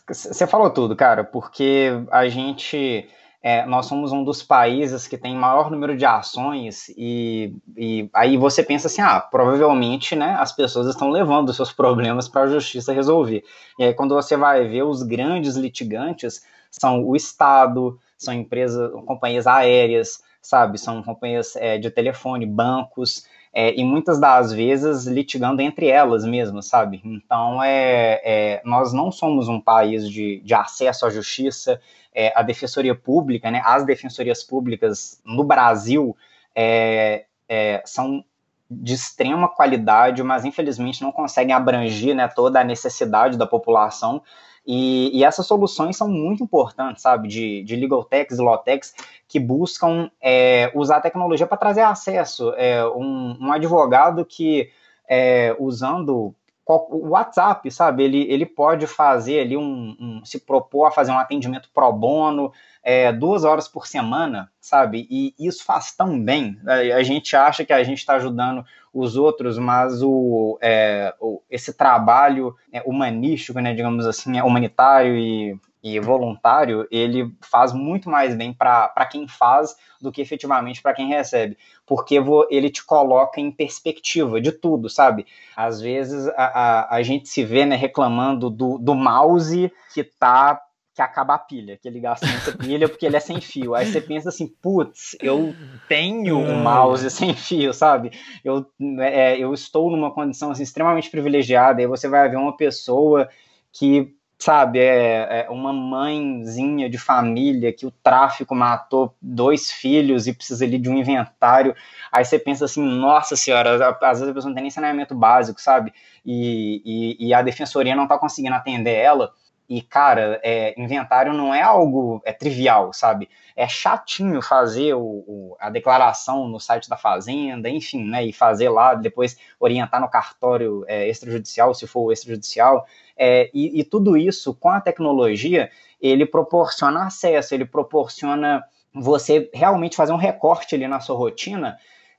[0.09, 3.09] você é, falou tudo, cara, porque a gente
[3.41, 8.37] é, nós somos um dos países que tem maior número de ações e, e, aí
[8.37, 12.93] você pensa assim, ah, provavelmente, né, as pessoas estão levando seus problemas para a justiça
[12.93, 13.45] resolver.
[13.79, 19.47] E aí quando você vai ver os grandes litigantes são o Estado, são empresas, companhias
[19.47, 23.27] aéreas, sabe, são companhias é, de telefone, bancos,
[23.59, 27.01] é, e muitas das vezes litigando entre elas mesmo, sabe?
[27.03, 31.81] Então, é, é, nós não somos um país de, de acesso à justiça,
[32.15, 36.15] é, a defensoria pública, né, as defensorias públicas no Brasil
[36.55, 38.23] é, é, são
[38.71, 44.23] de extrema qualidade, mas infelizmente não conseguem abranger né, toda a necessidade da população.
[44.67, 48.95] E, e, essas soluções são muito importantes, sabe, de, de legal techs law techs
[49.29, 52.53] que buscam é, usar a tecnologia para trazer acesso.
[52.57, 54.71] É, um, um advogado que,
[55.09, 56.35] é, usando
[56.67, 58.03] o WhatsApp, sabe?
[58.03, 62.53] Ele, ele pode fazer ali um, um se propor a fazer um atendimento pro bono
[62.87, 65.09] é, duas horas por semana, sabe?
[65.11, 66.57] E isso faz tão bem.
[66.65, 68.65] A, gente acha que a gente está ajudando
[68.95, 75.17] os outros, mas o, é, o esse trabalho é, humanístico, né, digamos assim, é humanitário
[75.17, 80.95] e e voluntário, ele faz muito mais bem para quem faz do que efetivamente para
[80.95, 81.57] quem recebe,
[81.87, 82.21] porque
[82.51, 85.27] ele te coloca em perspectiva de tudo, sabe?
[85.55, 90.61] Às vezes a, a, a gente se vê né, reclamando do, do mouse que tá
[90.97, 93.75] que acaba a pilha, que ele gasta muita pilha porque ele é sem fio.
[93.75, 95.55] Aí você pensa assim, putz, eu
[95.87, 98.13] tenho um mouse sem fio, sabe?
[98.43, 98.65] Eu,
[99.01, 101.83] é, eu estou numa condição assim, extremamente privilegiada.
[101.83, 103.29] Aí você vai ver uma pessoa
[103.71, 110.33] que sabe, é, é, uma mãezinha de família que o tráfico matou dois filhos e
[110.35, 111.75] precisa ali de um inventário.
[112.13, 115.61] Aí você pensa assim, nossa senhora, às vezes a pessoa não tem nem saneamento básico,
[115.61, 115.93] sabe?
[116.25, 119.33] E, e, e a defensoria não está conseguindo atender ela.
[119.69, 123.29] E, cara, é, inventário não é algo é trivial, sabe?
[123.57, 128.25] É chatinho fazer o, o, a declaração no site da Fazenda, enfim, né?
[128.25, 132.87] E fazer lá, depois orientar no cartório é, extrajudicial, se for o extrajudicial.
[133.17, 138.65] É, e, e tudo isso, com a tecnologia, ele proporciona acesso, ele proporciona
[138.95, 141.77] você realmente fazer um recorte ali na sua rotina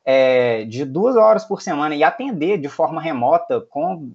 [0.09, 4.11] é, de duas horas por semana e atender de forma remota com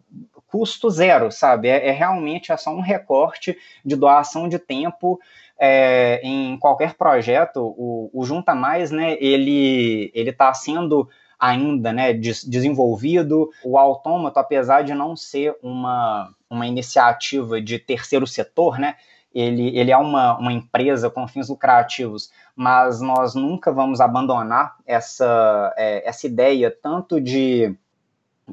[0.53, 1.69] custo zero, sabe?
[1.69, 5.19] É, é realmente é só um recorte de doação de tempo
[5.59, 7.75] é, em qualquer projeto.
[7.79, 9.17] O, o Junta Mais, né?
[9.19, 11.09] Ele ele está sendo
[11.41, 13.51] ainda né, desenvolvido.
[13.65, 18.95] O autômato, apesar de não ser uma, uma iniciativa de terceiro setor, né,
[19.35, 25.75] ele, ele é uma, uma empresa com fins lucrativos, mas nós nunca vamos abandonar essa,
[25.77, 27.75] é, essa ideia tanto de,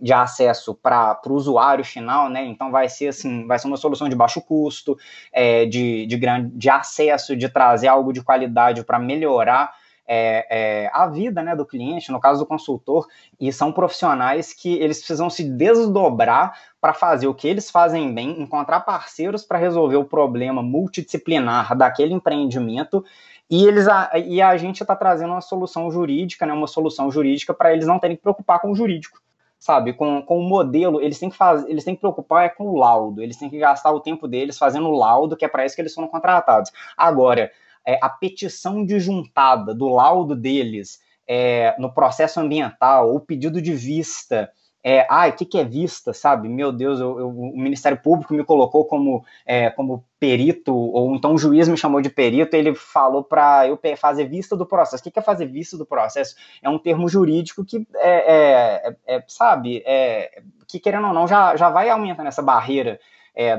[0.02, 2.46] de acesso para o usuário final, né?
[2.46, 4.98] Então vai ser assim, vai ser uma solução de baixo custo,
[5.32, 9.74] é, de, de, grande, de acesso, de trazer algo de qualidade para melhorar
[10.12, 13.08] é, é, a vida né, do cliente, no caso do consultor,
[13.40, 18.42] e são profissionais que eles precisam se desdobrar para fazer o que eles fazem bem,
[18.42, 23.06] encontrar parceiros para resolver o problema multidisciplinar daquele empreendimento.
[23.48, 27.54] E, eles, a, e a gente está trazendo uma solução jurídica, né, uma solução jurídica
[27.54, 29.22] para eles não terem que preocupar com o jurídico,
[29.60, 29.94] sabe?
[29.94, 32.78] Com, com o modelo, eles têm que fazer, eles têm que preocupar é com o
[32.78, 35.76] laudo, eles têm que gastar o tempo deles fazendo o laudo, que é para isso
[35.76, 36.72] que eles foram contratados.
[36.96, 37.52] Agora,
[37.86, 43.74] é, a petição de juntada do laudo deles é, no processo ambiental, o pedido de
[43.74, 44.50] vista,
[44.84, 46.48] é, ah, o que, que é vista, sabe?
[46.48, 51.34] Meu Deus, eu, eu, o Ministério Público me colocou como, é, como perito, ou então
[51.34, 55.02] o juiz me chamou de perito, ele falou para eu fazer vista do processo.
[55.02, 56.36] O que, que é fazer vista do processo?
[56.62, 61.28] É um termo jurídico que, é, é, é, é sabe, é, que querendo ou não,
[61.28, 63.00] já, já vai aumentando essa barreira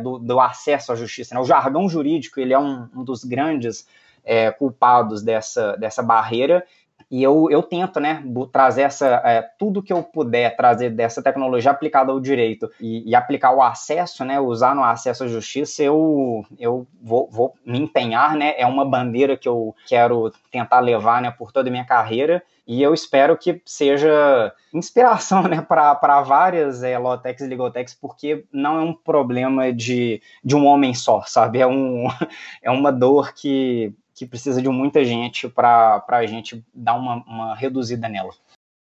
[0.03, 1.35] do, do, acesso à justiça.
[1.35, 1.41] Né?
[1.41, 3.87] O jargão jurídico, ele é um, um dos grandes
[4.59, 6.67] culpados dessa, dessa barreira,
[7.11, 11.71] e eu, eu tento, né, trazer essa, é, tudo que eu puder trazer dessa tecnologia
[11.71, 16.45] aplicada ao direito e, e, aplicar o acesso, né, usar no acesso à justiça, eu,
[16.59, 21.31] eu vou, vou me empenhar, né, é uma bandeira que eu quero tentar levar, né,
[21.31, 26.97] por toda a minha carreira e eu espero que seja inspiração né, para várias é,
[26.97, 31.59] Lotex e Legotex, porque não é um problema de, de um homem só, sabe?
[31.59, 32.07] É, um,
[32.63, 37.55] é uma dor que que precisa de muita gente para a gente dar uma, uma
[37.55, 38.29] reduzida nela.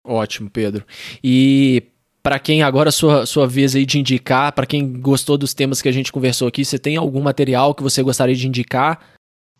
[0.04, 0.86] Ótimo, Pedro.
[1.24, 1.84] E
[2.22, 5.88] para quem agora sua sua vez aí de indicar, para quem gostou dos temas que
[5.88, 9.00] a gente conversou aqui, você tem algum material que você gostaria de indicar?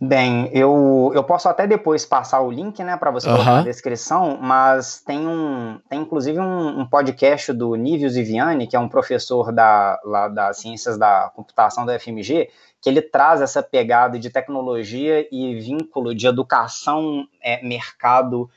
[0.02, 4.38] Bem, eu, eu posso até depois passar o link, né, para você colocar na descrição,
[4.42, 9.52] mas tem um tem inclusive um, um podcast do Nível Ziviani, que é um professor
[9.52, 12.50] da, lá das ciências da computação da FMG,
[12.82, 18.50] que ele traz essa pegada de tecnologia e vínculo de educação, é, mercado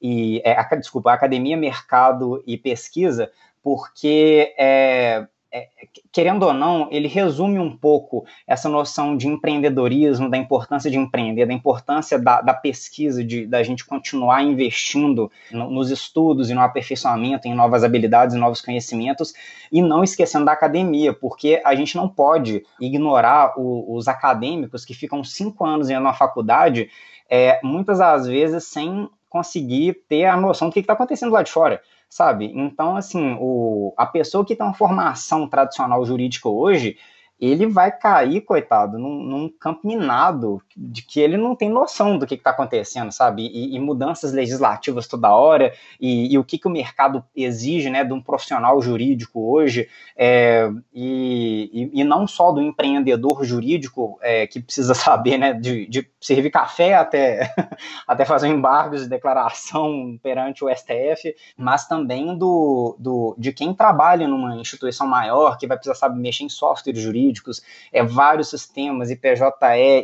[0.00, 3.30] e é, desculpa, academia, mercado e pesquisa,
[3.62, 5.26] porque é,
[5.56, 5.68] é,
[6.12, 11.46] querendo ou não, ele resume um pouco essa noção de empreendedorismo, da importância de empreender,
[11.46, 16.60] da importância da, da pesquisa, de, da gente continuar investindo no, nos estudos e no
[16.60, 19.32] aperfeiçoamento, em novas habilidades e novos conhecimentos,
[19.72, 24.92] e não esquecendo da academia, porque a gente não pode ignorar o, os acadêmicos que
[24.92, 26.90] ficam cinco anos indo na faculdade,
[27.30, 31.50] é, muitas das vezes sem conseguir ter a noção do que está acontecendo lá de
[31.50, 31.80] fora
[32.16, 32.50] sabe?
[32.54, 36.96] Então, assim, o, a pessoa que tem uma formação tradicional jurídica hoje,
[37.38, 42.26] ele vai cair, coitado, num, num campo minado de que ele não tem noção do
[42.26, 43.46] que está acontecendo, sabe?
[43.46, 48.04] E, e, mudanças legislativas toda hora, e, e, o que, que o mercado exige né,
[48.04, 54.60] de um profissional jurídico hoje, é, e, e, não só do empreendedor jurídico é, que
[54.60, 57.52] precisa saber né, de, de servir café até,
[58.08, 64.26] até fazer embargos de declaração perante o STF, mas também do, do, de quem trabalha
[64.26, 66.94] numa instituição maior, que vai precisar saber mexer em software
[67.26, 67.62] jurídicos,
[67.92, 69.44] é, vários sistemas, IPJE,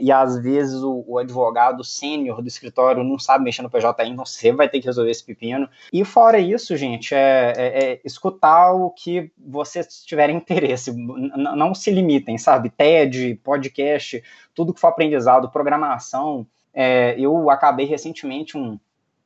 [0.00, 4.26] e às vezes o, o advogado sênior do escritório não sabe mexer no PJE, então
[4.26, 5.68] você vai ter que resolver esse pepino.
[5.92, 11.90] E fora isso, gente, é, é, é escutar o que vocês tiverem interesse, não se
[11.90, 12.70] limitem, sabe?
[12.70, 14.22] TED, podcast,
[14.54, 16.46] tudo que for aprendizado, programação.
[16.74, 18.78] É, eu acabei recentemente um,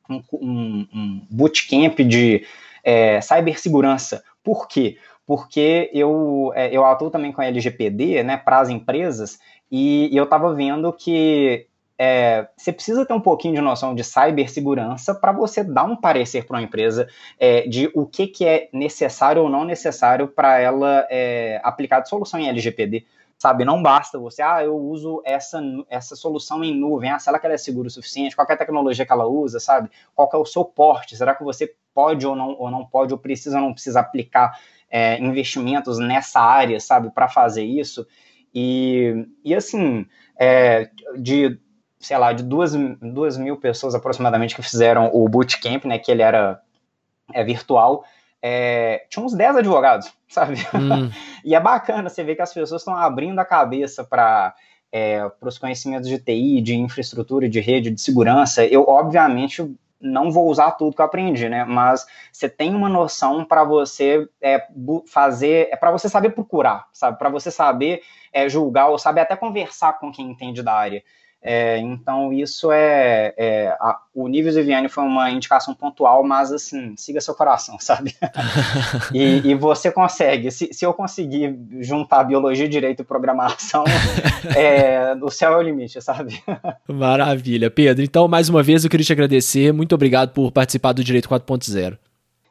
[0.09, 2.45] um, um, bootcamp de
[2.83, 4.21] é, cibersegurança.
[4.43, 4.97] Por quê?
[5.27, 9.37] Porque eu, é, eu atuo também com a LGPD, né, para as empresas,
[9.69, 11.67] e, e eu estava vendo que
[11.99, 16.45] é, você precisa ter um pouquinho de noção de cibersegurança para você dar um parecer
[16.45, 21.05] para uma empresa é, de o que, que é necessário ou não necessário para ela
[21.09, 23.05] é, aplicar de solução em LGPD
[23.37, 23.63] sabe?
[23.63, 27.53] Não basta você, ah, eu uso essa, essa solução em nuvem, ah, será que ela
[27.53, 28.35] é segura o suficiente?
[28.35, 29.89] Qual é a tecnologia que ela usa, sabe?
[30.15, 31.15] Qual é o seu porte?
[31.15, 34.57] Será que você pode ou não, ou não pode, ou precisa ou não precisa aplicar
[34.89, 38.05] é, investimentos nessa área, sabe, para fazer isso?
[38.53, 40.05] E, e assim,
[40.39, 41.59] é, de,
[41.99, 46.21] sei lá, de duas, duas mil pessoas aproximadamente que fizeram o bootcamp, né, que ele
[46.21, 46.61] era
[47.33, 48.05] é, virtual,
[48.41, 50.55] é, tinha uns 10 advogados, sabe?
[50.73, 51.11] Hum.
[51.43, 54.55] e é bacana você ver que as pessoas estão abrindo a cabeça para
[54.91, 58.65] é, os conhecimentos de TI, de infraestrutura, de rede, de segurança.
[58.65, 61.65] Eu, obviamente, não vou usar tudo que eu aprendi, né?
[61.65, 64.67] Mas você tem uma noção para você é,
[65.07, 67.17] fazer, é para você saber procurar, sabe?
[67.17, 71.03] Para você saber é, julgar ou saber até conversar com quem entende da área.
[71.41, 73.33] É, então, isso é.
[73.37, 78.15] é a, o nível Viviane foi uma indicação pontual, mas assim, siga seu coração, sabe?
[79.13, 80.51] e, e, você consegue.
[80.51, 83.83] Se, se eu conseguir juntar biologia, direito e programação,
[84.55, 86.43] é, o céu é o limite, sabe?
[86.87, 87.69] Maravilha.
[87.69, 89.71] Pedro, então, mais uma vez eu queria te agradecer.
[89.71, 91.97] Muito obrigado por participar do Direito 4.0.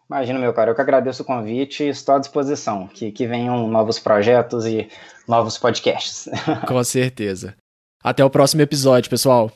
[0.08, 2.86] Imagina, meu cara, eu que agradeço o convite e estou à disposição.
[2.86, 4.88] Que, que venham novos projetos e
[5.26, 6.28] novos podcasts.
[6.66, 7.56] Com certeza.
[8.02, 9.50] Até o próximo episódio, pessoal.